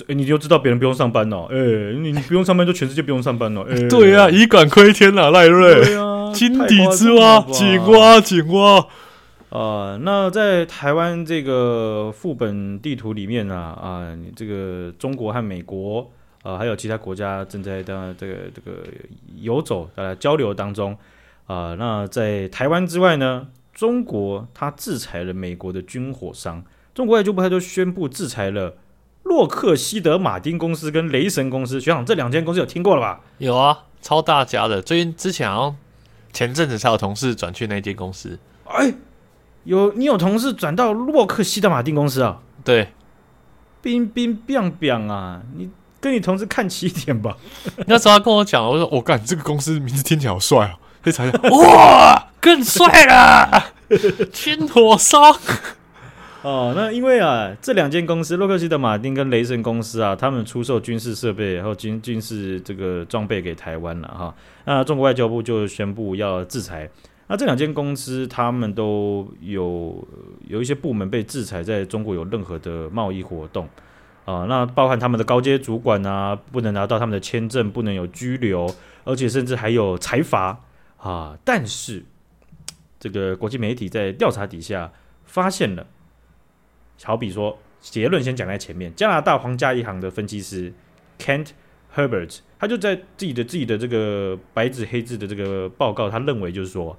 [0.06, 1.46] 你就知道别人不用上班哦。
[1.50, 1.56] 哎，
[2.00, 3.62] 你你不用上班，就全世界不用上班哦。
[3.68, 5.84] 哎，对啊，以管窥天了，赖瑞。
[5.84, 8.86] 对啊，井底之蛙，井蛙，井蛙。
[9.50, 16.10] 啊，那在台湾这个副本地图里面呢，啊，你这个中国和美国
[16.42, 18.84] 啊，还有其他国家正在的这个这个
[19.40, 20.96] 游走呃交流当中
[21.46, 21.74] 啊。
[21.78, 26.62] 那在台湾之外呢，中国它制裁了美国的军火商，
[26.94, 28.74] 中国外交部它就宣布制裁了。
[29.24, 33.20] 洛克希德马丁公司跟雷神公司，学长，这两间公司有听过了吧？
[33.36, 34.80] 有啊，超大家的。
[34.80, 35.76] 最近之前好像
[36.32, 38.38] 前阵子才有同事转去那间公司。
[38.64, 38.94] 哎，
[39.64, 42.38] 有你有同事转到洛克希德马丁公司啊？
[42.64, 42.92] 对，
[43.80, 45.40] 冰冰冰冰啊！
[45.56, 45.70] 你
[46.00, 47.36] 跟你同事看齐一点吧。
[47.86, 50.78] 那时候他跟我讲，我说我干、哦，这个公司名字听起来好帅啊！
[51.02, 53.72] 可以查一下，哇，更帅了，
[54.32, 55.34] 军火商。
[56.42, 64.34] 哦，那因为啊，这两间公司，洛克希德马丁跟雷神公司啊，他们出售军事设备，然后军军事这个装备给台湾了哈。
[64.64, 66.88] 那中国外交部就宣布要制裁。
[67.26, 70.06] 那这两间公司，他们都有
[70.46, 73.68] 有一些部门被制裁，在中国有任何的贸易活动
[74.24, 78.72] 啊，那包含他们的高阶主管啊，不能拿到他们的签证，不能有拘留，
[79.02, 80.56] 而且甚至还有财阀
[80.98, 81.36] 啊。
[81.44, 82.04] 但是
[83.00, 84.92] 这个国际媒体在调查底下
[85.24, 85.84] 发现了。
[87.04, 88.92] 好比说，结论先讲在前面。
[88.94, 90.72] 加拿大皇家银行的分析师
[91.18, 91.50] Kent
[91.94, 96.98] Herbert，他就在自己的自己的这个白纸黑字的这个报告，他认为就是说，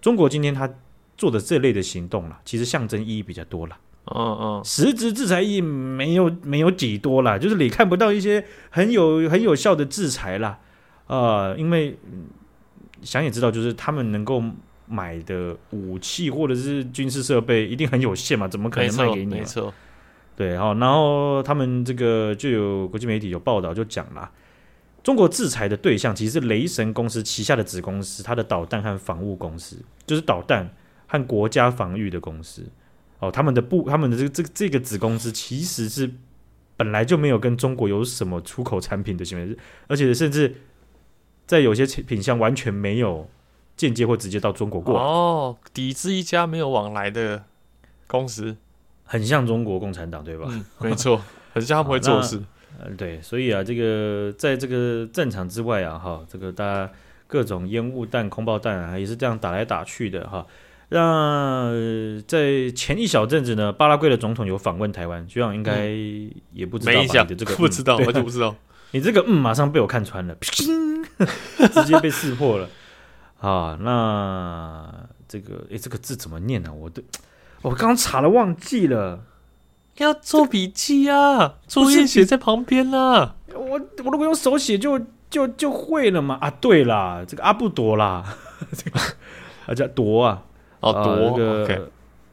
[0.00, 0.68] 中国今天他
[1.16, 3.76] 做的这类的行动啦，其实象征意义比较多了。
[4.06, 10.58] 嗯嗯，实质制裁意义没有没有几多啦，就是你看不到一些很有很有效的制裁啦。
[11.06, 11.16] 啊、
[11.48, 11.98] 呃，因为
[13.02, 14.42] 想也知道，就是他们能够。
[14.86, 18.46] 买的武器或者是军事设备一定很有限嘛？
[18.46, 19.36] 怎么可能卖给你？
[19.36, 19.72] 没错，
[20.36, 24.30] 对，好，然后他们这个就有国际媒体有报道就讲了，
[25.02, 30.68] 中国制裁的对象其实是雷神公司旗下的子公司，它的导弹和防务公司，就是导弹
[31.06, 32.62] 和国家防御的公司。
[33.20, 36.10] 哦，他们的部，他们的这个这个这个子公司其实是
[36.76, 39.56] 本来就没有跟中国有什么出口产品的行为，
[39.86, 40.54] 而且甚至
[41.46, 43.30] 在有些品相完全没有。
[43.76, 47.44] 间接或直接到中国过哦，抵制一家没有往来的
[48.06, 48.56] 公司，
[49.04, 50.46] 很像中国共产党，对吧？
[50.48, 51.20] 嗯，没错，
[51.52, 52.36] 很像他们会做事。
[52.36, 52.46] 嗯、
[52.84, 56.90] 呃，对，所以啊，这个在这个战场之外啊，哈，这个大家
[57.26, 60.46] 各种烟雾弹、空爆弹啊，也是这样打来打去的哈。
[60.90, 61.72] 那
[62.28, 65.88] 在前一小阵子呢，巴拉圭的总统有访问台湾，局长应该
[66.52, 67.22] 也不知道吧？
[67.22, 68.54] 你的这个不知道，完全不知道。
[68.92, 70.36] 你这个嗯，马上被我看穿了，
[71.72, 72.68] 直接被识破了。
[73.50, 76.72] 啊，那这个诶，这个字怎么念呢、啊？
[76.72, 77.02] 我都
[77.62, 79.24] 我刚刚查了，忘记了，
[79.96, 83.36] 要做笔记啊，作业写在旁边啦、啊。
[83.54, 86.38] 我我如果用手写就就就会了嘛。
[86.40, 88.24] 啊，对啦，这个阿布多啦，
[88.72, 89.00] 这个
[89.66, 90.42] 啊叫多啊，
[90.80, 91.82] 哦多，啊、那个 okay.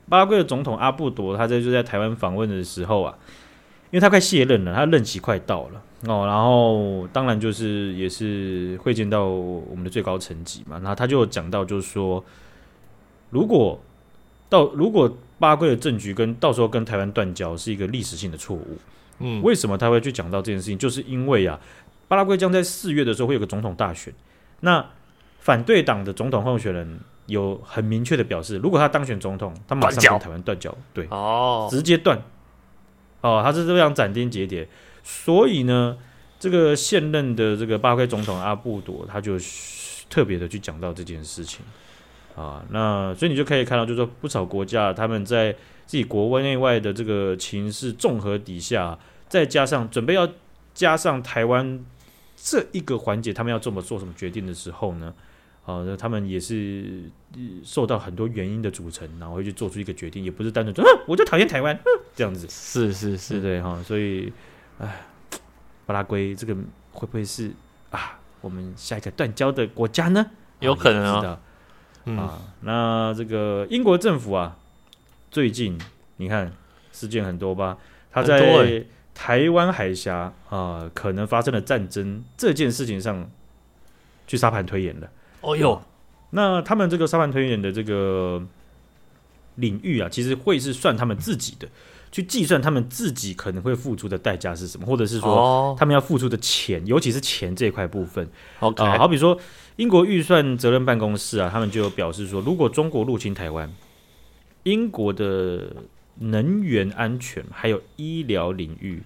[0.10, 3.18] 巴拉圭的总统阿布多，他在就在台湾访问的时候啊，
[3.90, 5.82] 因为他快卸任了，他任期快到了。
[6.08, 12.24] 哦，然后当然就是也是会见到我们的最高层级嘛，然后他就讲到就是说，
[13.30, 13.80] 如果
[14.50, 18.78] 到如果巴拉圭的政局跟到时候跟台湾断交是一个历史性的错误。
[19.24, 20.76] 嗯，为什么他会去讲到这件事情？
[20.76, 21.60] 就是因为啊，
[22.08, 24.12] 巴拉圭将在四月的时候会有个总统大选，
[24.62, 24.84] 那
[25.40, 32.20] 反对党的总统候选人有很明确的表示，如果他当选总统，他马上跟台湾断交，对，哦，直接断。
[33.22, 34.68] 哦，他是这样斩钉截铁，
[35.04, 35.98] 所以呢，
[36.40, 39.38] 这个现任的这个巴拉圭总统阿布朵，他就
[40.10, 41.66] 特别的去讲到这件事情
[42.36, 42.64] 啊。
[42.70, 45.52] 那所以你就可以看到，就是说不少国家他们在
[45.86, 48.98] 自己国内外的这个情势综合底下，
[49.28, 50.30] 再加上准备要
[50.74, 51.84] 加上台湾
[52.36, 55.14] 这一个环节，他们要这么做什么决定的时候呢？
[55.64, 57.04] 啊，那他们也是
[57.64, 64.34] 受到很多原因的组成，然后会去做出一个决定，也不是单纯说，嗯，我就讨厌台湾，嗯，这样子，是是是，对对哈，所以，
[64.80, 65.06] 哎，
[65.86, 66.54] 巴拉圭这个
[66.92, 67.52] 会不会是
[67.90, 70.26] 啊，我们下一个断交的国家呢？
[70.60, 71.40] 有可能啊，
[72.18, 74.58] 啊，那这个英国政府啊，
[75.30, 75.80] 最近
[76.18, 76.52] 你看
[76.92, 77.78] 事件很多吧？
[78.12, 83.30] 他在台湾海峡啊，可能发生了战争这件事情上
[84.28, 85.10] 去沙盘推演了。
[85.42, 85.82] 哦哟，
[86.32, 88.44] 那他们这个沙盘推演的这个
[89.56, 91.68] 领域啊，其实会是算他们自己的，
[92.12, 98.30] 去计算他们自己可能会付出的代价是什么，或者是说他们要付出的钱，尤其是钱这一块部分。
[98.60, 99.38] OK，啊，好比说
[99.78, 103.72] 英国预算责任办公室啊，他们就表示说，如果中国入侵台湾，
[104.64, 105.74] 英国的
[106.16, 109.02] 能源安全还有医疗领域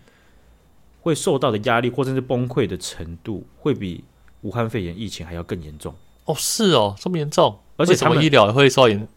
[1.02, 4.04] 会受到的压力，或者是崩溃的程度，会比
[4.42, 5.94] 武汉肺炎疫情还要更严重。
[6.26, 9.08] 哦，是哦，这么严重，而且他们医疗也会受严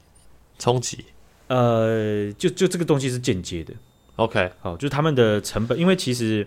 [0.59, 1.07] 冲击。
[1.49, 3.75] 呃，就就这个东西是间接的。
[4.17, 6.47] OK，好，就是他们的成本，因为其实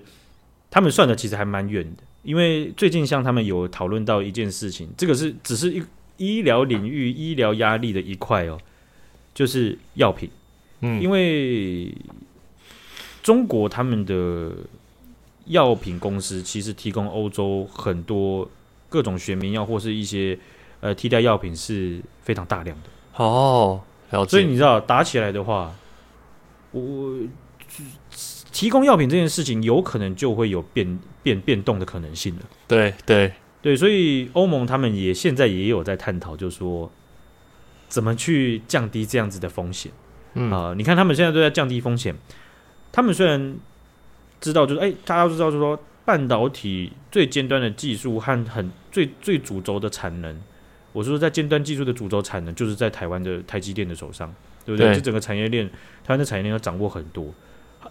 [0.69, 2.03] 他们算的其实还蛮远的。
[2.23, 5.83] 因为最近像他们有讨论到一件事情，这个是只是一
[6.17, 8.57] 医疗领域医疗压力的一块哦，
[9.33, 10.29] 就是药品。
[10.79, 11.93] 嗯，因为
[13.21, 14.51] 中国他们的
[15.45, 18.49] 药品公司其实提供欧洲很多。
[18.91, 20.37] 各种学名药或是一些
[20.81, 23.81] 呃替代药品是非常大量的哦，
[24.27, 25.73] 所以你知道打起来的话，
[26.71, 27.17] 我
[28.51, 32.41] 提供药品这件事情有可能就会有变变变动的可能性了。
[32.67, 36.91] 对对对，所以欧盟他们也现在也有在探讨，就是说
[37.87, 39.91] 怎么去降低这样子的风险。
[40.33, 42.15] 嗯啊、呃，你看他们现在都在降低风险，
[42.91, 43.55] 他们虽然
[44.39, 45.79] 知道就是哎，大家都知道就是说。
[46.03, 50.41] 半导体最尖端的技术和很最最主轴的产能，
[50.93, 54.33] 我说在尖端技术的主轴产能，就是在台湾的台积电的手上，
[54.65, 54.93] 对不对？
[54.93, 57.33] 这整个产业链，台湾的产业链要掌握很多。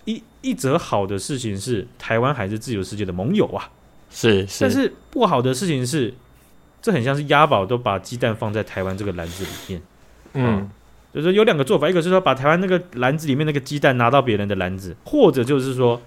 [0.05, 3.71] 一一则好的事情是，台湾还是自由世界的盟友啊，
[4.11, 4.65] 是是。
[4.65, 6.15] 但是不好的事情是，
[6.81, 9.83] 这很像是押宝都把鸡蛋放在台湾这个篮子里面。
[10.35, 10.71] 嗯，嗯
[11.13, 16.01] 就是有两个做法，一个是说把台湾那个篮子里面那个鸡蛋拿到别人的篮子，或者就是说。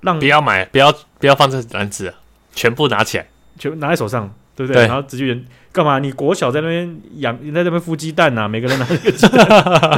[0.00, 2.14] 让不要买，不要不要放这篮子，
[2.54, 3.26] 全部拿起来，
[3.58, 4.82] 全部拿在手上，对不对？
[4.82, 6.00] 对然后直接人干嘛？
[6.00, 8.48] 你国小在那边养，你在那边孵鸡蛋呐、啊？
[8.48, 9.46] 每个人拿一个鸡蛋，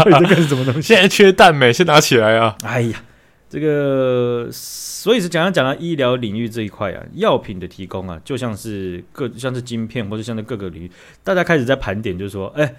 [0.05, 0.83] 这个是什么东西？
[0.83, 1.73] 现在缺蛋没？
[1.73, 2.55] 先拿起来啊！
[2.63, 3.03] 哎呀，
[3.49, 10.91] 这个所以是讲到讲到医疗领域这一块啊，药品的提供啊，就像是各像是晶片或者像是各个领域，
[11.25, 12.75] 大家开始在盘点，就是说，哎，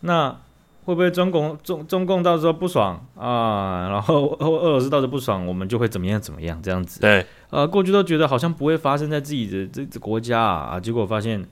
[0.00, 0.36] 那。
[0.84, 3.88] 会不会中共中中共到时候不爽啊？
[3.90, 7.00] 然后俄俄罗斯到时候不爽，我们就会怎么样怎么样这样子？
[7.00, 11.46] 对，呃，过去都觉得好像不会发生在自己的这这国家啊，啊，结果发现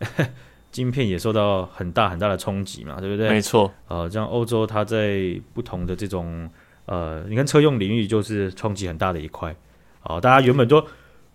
[0.72, 3.30] 晶片也受到很大很大的冲击嘛，对不对？
[3.30, 6.50] 没错，呃，像欧洲，它在不同的这种
[6.86, 9.54] 呃，你看车用领域就是冲击很大的一块
[10.02, 10.84] 啊，大家原本都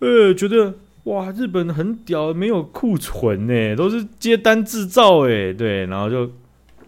[0.00, 0.74] 呃觉得
[1.04, 6.30] 哇，日本很屌，没有库存呢，都是接单制造哎，对，然后就。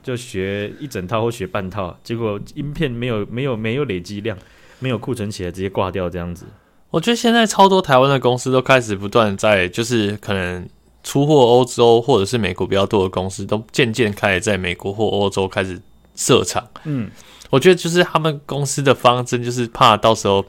[0.04, 4.36] 就学一整套或学半套，结果晶片没有没有没有累积量，
[4.78, 6.44] 没有库存起来，直接挂掉这样子。
[6.90, 10.68] 我觉得现在超多台湾的公司都开始不断在，就是可能
[11.02, 15.80] 出货欧洲或者是美国比较多的公司，都渐渐开始在美国或欧洲开始
[16.14, 16.68] 设厂。
[16.84, 17.10] 嗯，
[17.48, 20.44] 我觉得就是他们公司的方针就是怕到时候，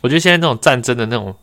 [0.00, 1.34] 我觉得现在那种战争的那种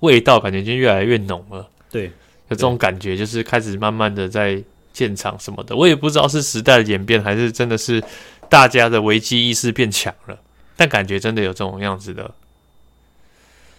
[0.00, 1.68] 味道，感觉已经越来越浓了。
[1.90, 4.62] 对，有这种感觉，就是开始慢慢的在。
[4.92, 8.02] 建厂什么的，我也不知道是时代的演变，还是真的是
[8.48, 10.38] 大家的危机意识变强了。
[10.76, 12.30] 但感觉真的有这种样子的。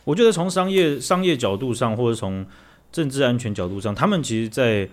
[0.03, 2.45] 我觉得从商业商业角度上，或者从
[2.91, 4.89] 政治安全角度上，他们其实在，在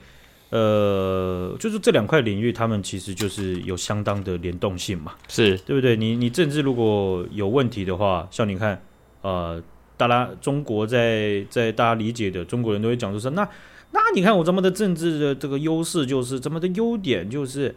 [0.50, 5.96] 呃，就是这两块领域，他们其实就是有相当的联动性嘛，是对不对？
[5.96, 8.80] 你你政治如果有问题的话，像你看，
[9.22, 9.62] 呃，
[9.96, 13.48] 大家中国在在大家理解的中国人都会讲，就是那。
[13.92, 17.74] 那你看我咱们的政治的这个优势就是咱们的优点就是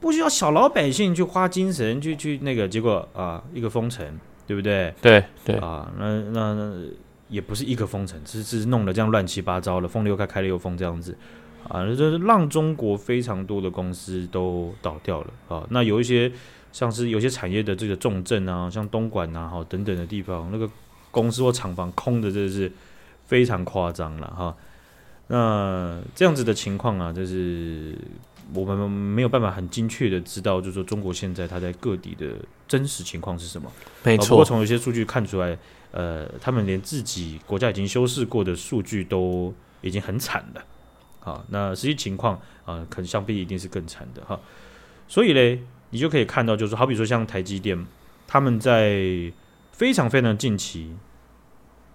[0.00, 4.94] 不需要小老百姓去花精神去去那个，结果啊，一个封城，对不对？
[5.00, 6.74] 对对啊，那那那
[7.28, 11.16] 也不是一个封城，只是弄得这样乱七八糟的，封了又开，开了又封，这样子
[11.68, 15.66] 啊，就是让中国非常多的公司都倒掉了啊。
[15.70, 16.30] 那有一些
[16.72, 20.68] 像是有些产业的这个重镇啊，像东莞啊，哈等等的地方，那个
[21.10, 22.70] 公司或厂房空的，真的是
[23.26, 24.54] 非常夸张了哈。
[25.28, 27.96] 那这样子的情况啊，就是。
[28.54, 32.34] 我们没有办法很精确的知道，就是说中国现在它在各地的
[32.68, 33.72] 真实情况是什么。
[34.02, 34.28] 没错。
[34.28, 35.56] 不过从有些数据看出来，
[35.90, 40.64] 呃，他们连自己国家已经修饰过的数据都已经很惨了。
[41.20, 44.38] 啊，那实际情况啊，可能相比一定是更惨的哈。
[45.08, 47.86] 所以嘞，你就可以看到，就是好比说像台积电，
[48.26, 49.32] 他们在
[49.70, 50.94] 非常非常近期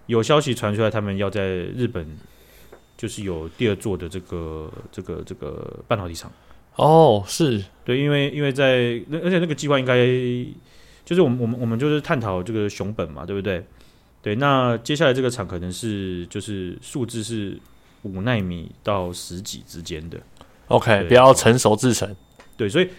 [0.08, 2.18] 有消息传出来，他们要在日本
[2.98, 6.32] 就是有第二座的这个这个这个半导体厂。
[6.76, 10.06] 哦，是对，因为因为在那，而且那个计划应该
[11.06, 13.64] 就是我们我们我们就是探讨这个熊本嘛，对不对？
[14.22, 17.58] 对，那接下来这个厂可能是就是数字是
[18.04, 20.20] 五纳米到十几之间的
[20.68, 22.14] ，OK，比较成熟制成，
[22.58, 22.90] 对，所以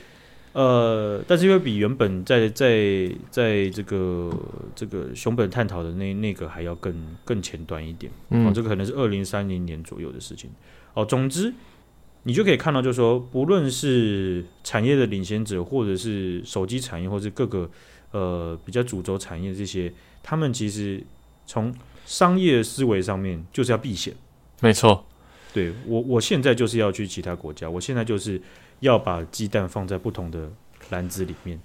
[0.59, 4.29] 呃，但是因为比原本在在在这个
[4.75, 6.93] 这个熊本探讨的那那个还要更
[7.25, 10.51] 更前端一点，嗯，哦，这个可能是二零三零年左右的事情，
[10.95, 11.55] 哦，总之。
[12.25, 17.71] 你就可以看到，就是说，不论是产业的领先者，或者是手机产业，或者是各个
[18.11, 19.91] 呃比较主轴产业这些，
[20.23, 21.03] 他们其实
[21.47, 21.73] 从
[22.05, 24.13] 商业思维上面就是要避险。
[24.61, 25.07] 没错，
[25.55, 28.39] 对，我我现在就是要去其他国家，我现在就是
[28.81, 30.51] 要把鸡蛋放在不同的
[30.91, 31.59] 篮子里面。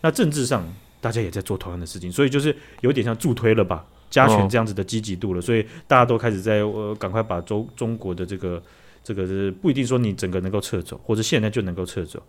[0.00, 0.66] 那政治上，
[1.00, 8.62] 大家也在做同样的事情，所以就是有点像助推了吧，加权这样子的积极度了，哦、所以大家都开始在呃赶快把中中国的这个。
[9.02, 12.22] 这个是不一定说你整个能够撤走，或者现在就能够撤走，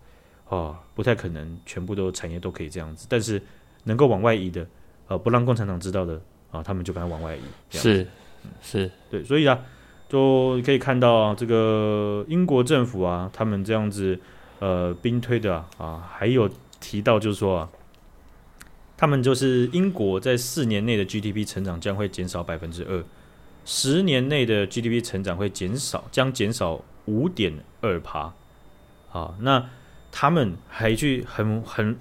[0.48, 3.06] 哦，不太可能全部都产业都可以这样子。
[3.10, 3.40] 但是
[3.84, 4.66] 能够往外移的，
[5.06, 6.14] 呃，不让共产党知道的
[6.50, 7.40] 啊、哦，他们就把它往外移。
[7.68, 8.06] 是，
[8.62, 9.60] 是对，所以啊，
[10.12, 14.20] 就你可以看到，这个英国政府啊，他们这样子
[14.58, 16.50] 呃兵推的啊，还有
[16.80, 17.70] 提到就是说啊，
[18.94, 23.02] 他们就是英国在四年内的 GDP 成长将会减少百分之二。
[23.64, 27.50] 十年内的 GDP 成长会减少，将减少五点
[27.80, 28.34] 二趴。
[29.08, 29.64] 好，那
[30.10, 31.96] 他们还去很很，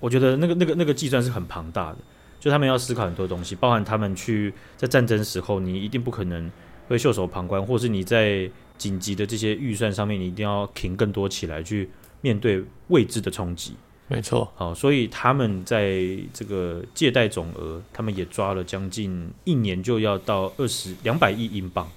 [0.00, 1.98] 我觉得那个那个那个计算是很庞大的，
[2.40, 6.50] 就他们要思考很多东西，包含他们去在战争时候，你一定不可能
[6.88, 11.88] 会袖手旁观，或是你在紧急的这些预算上面，你一定要停更多起来去
[12.20, 13.74] 面对未知的冲击。
[14.08, 16.00] 没错，好，所以他们在
[16.32, 21.90] 这个借贷总额，他们也抓了将近一年就要到二十两百亿英镑，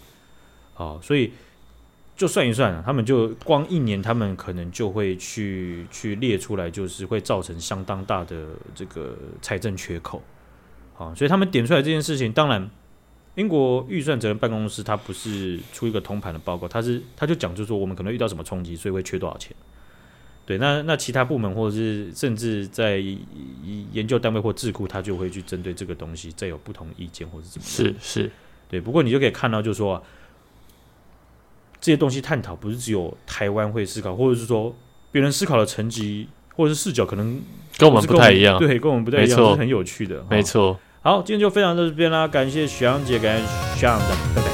[0.73, 1.31] 好，所以
[2.17, 10.19] 就算一算，他们就光一年，他们可能就会去去列出来，就是会造成相当大的这个财政缺口，
[10.95, 12.67] 好，所以他们点出来这件事情，当然，
[13.39, 19.55] 英国预算责任办公室它不是出一个通盘的报告，它是它就讲，就是说我们可能遇到什么冲击，所以会缺多少钱。
[20.45, 23.01] 对，那那其他部门或者是甚至在
[23.93, 27.95] 研究单位或智库，他就会去针对这个东西再有不同意见或者怎么样。
[28.01, 28.31] 是是，
[28.67, 28.81] 对。
[28.81, 30.01] 不过你就可以看到，就是说啊，
[31.79, 34.75] 这些东西探讨不是只有台湾会思考，或者是说
[35.13, 36.27] 别人思考的层级
[36.57, 37.41] 或者是视角可能
[37.77, 38.59] 跟我们不太一样。
[38.59, 40.25] 对，跟我们不太一样，是很有趣的。
[40.29, 40.77] 没错。
[41.01, 43.43] 好，今天就分享到这边啦，感谢徐阳姐，感谢
[43.77, 44.49] 徐阳的，拜拜，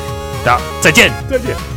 [0.45, 1.74] 大家再见，再见。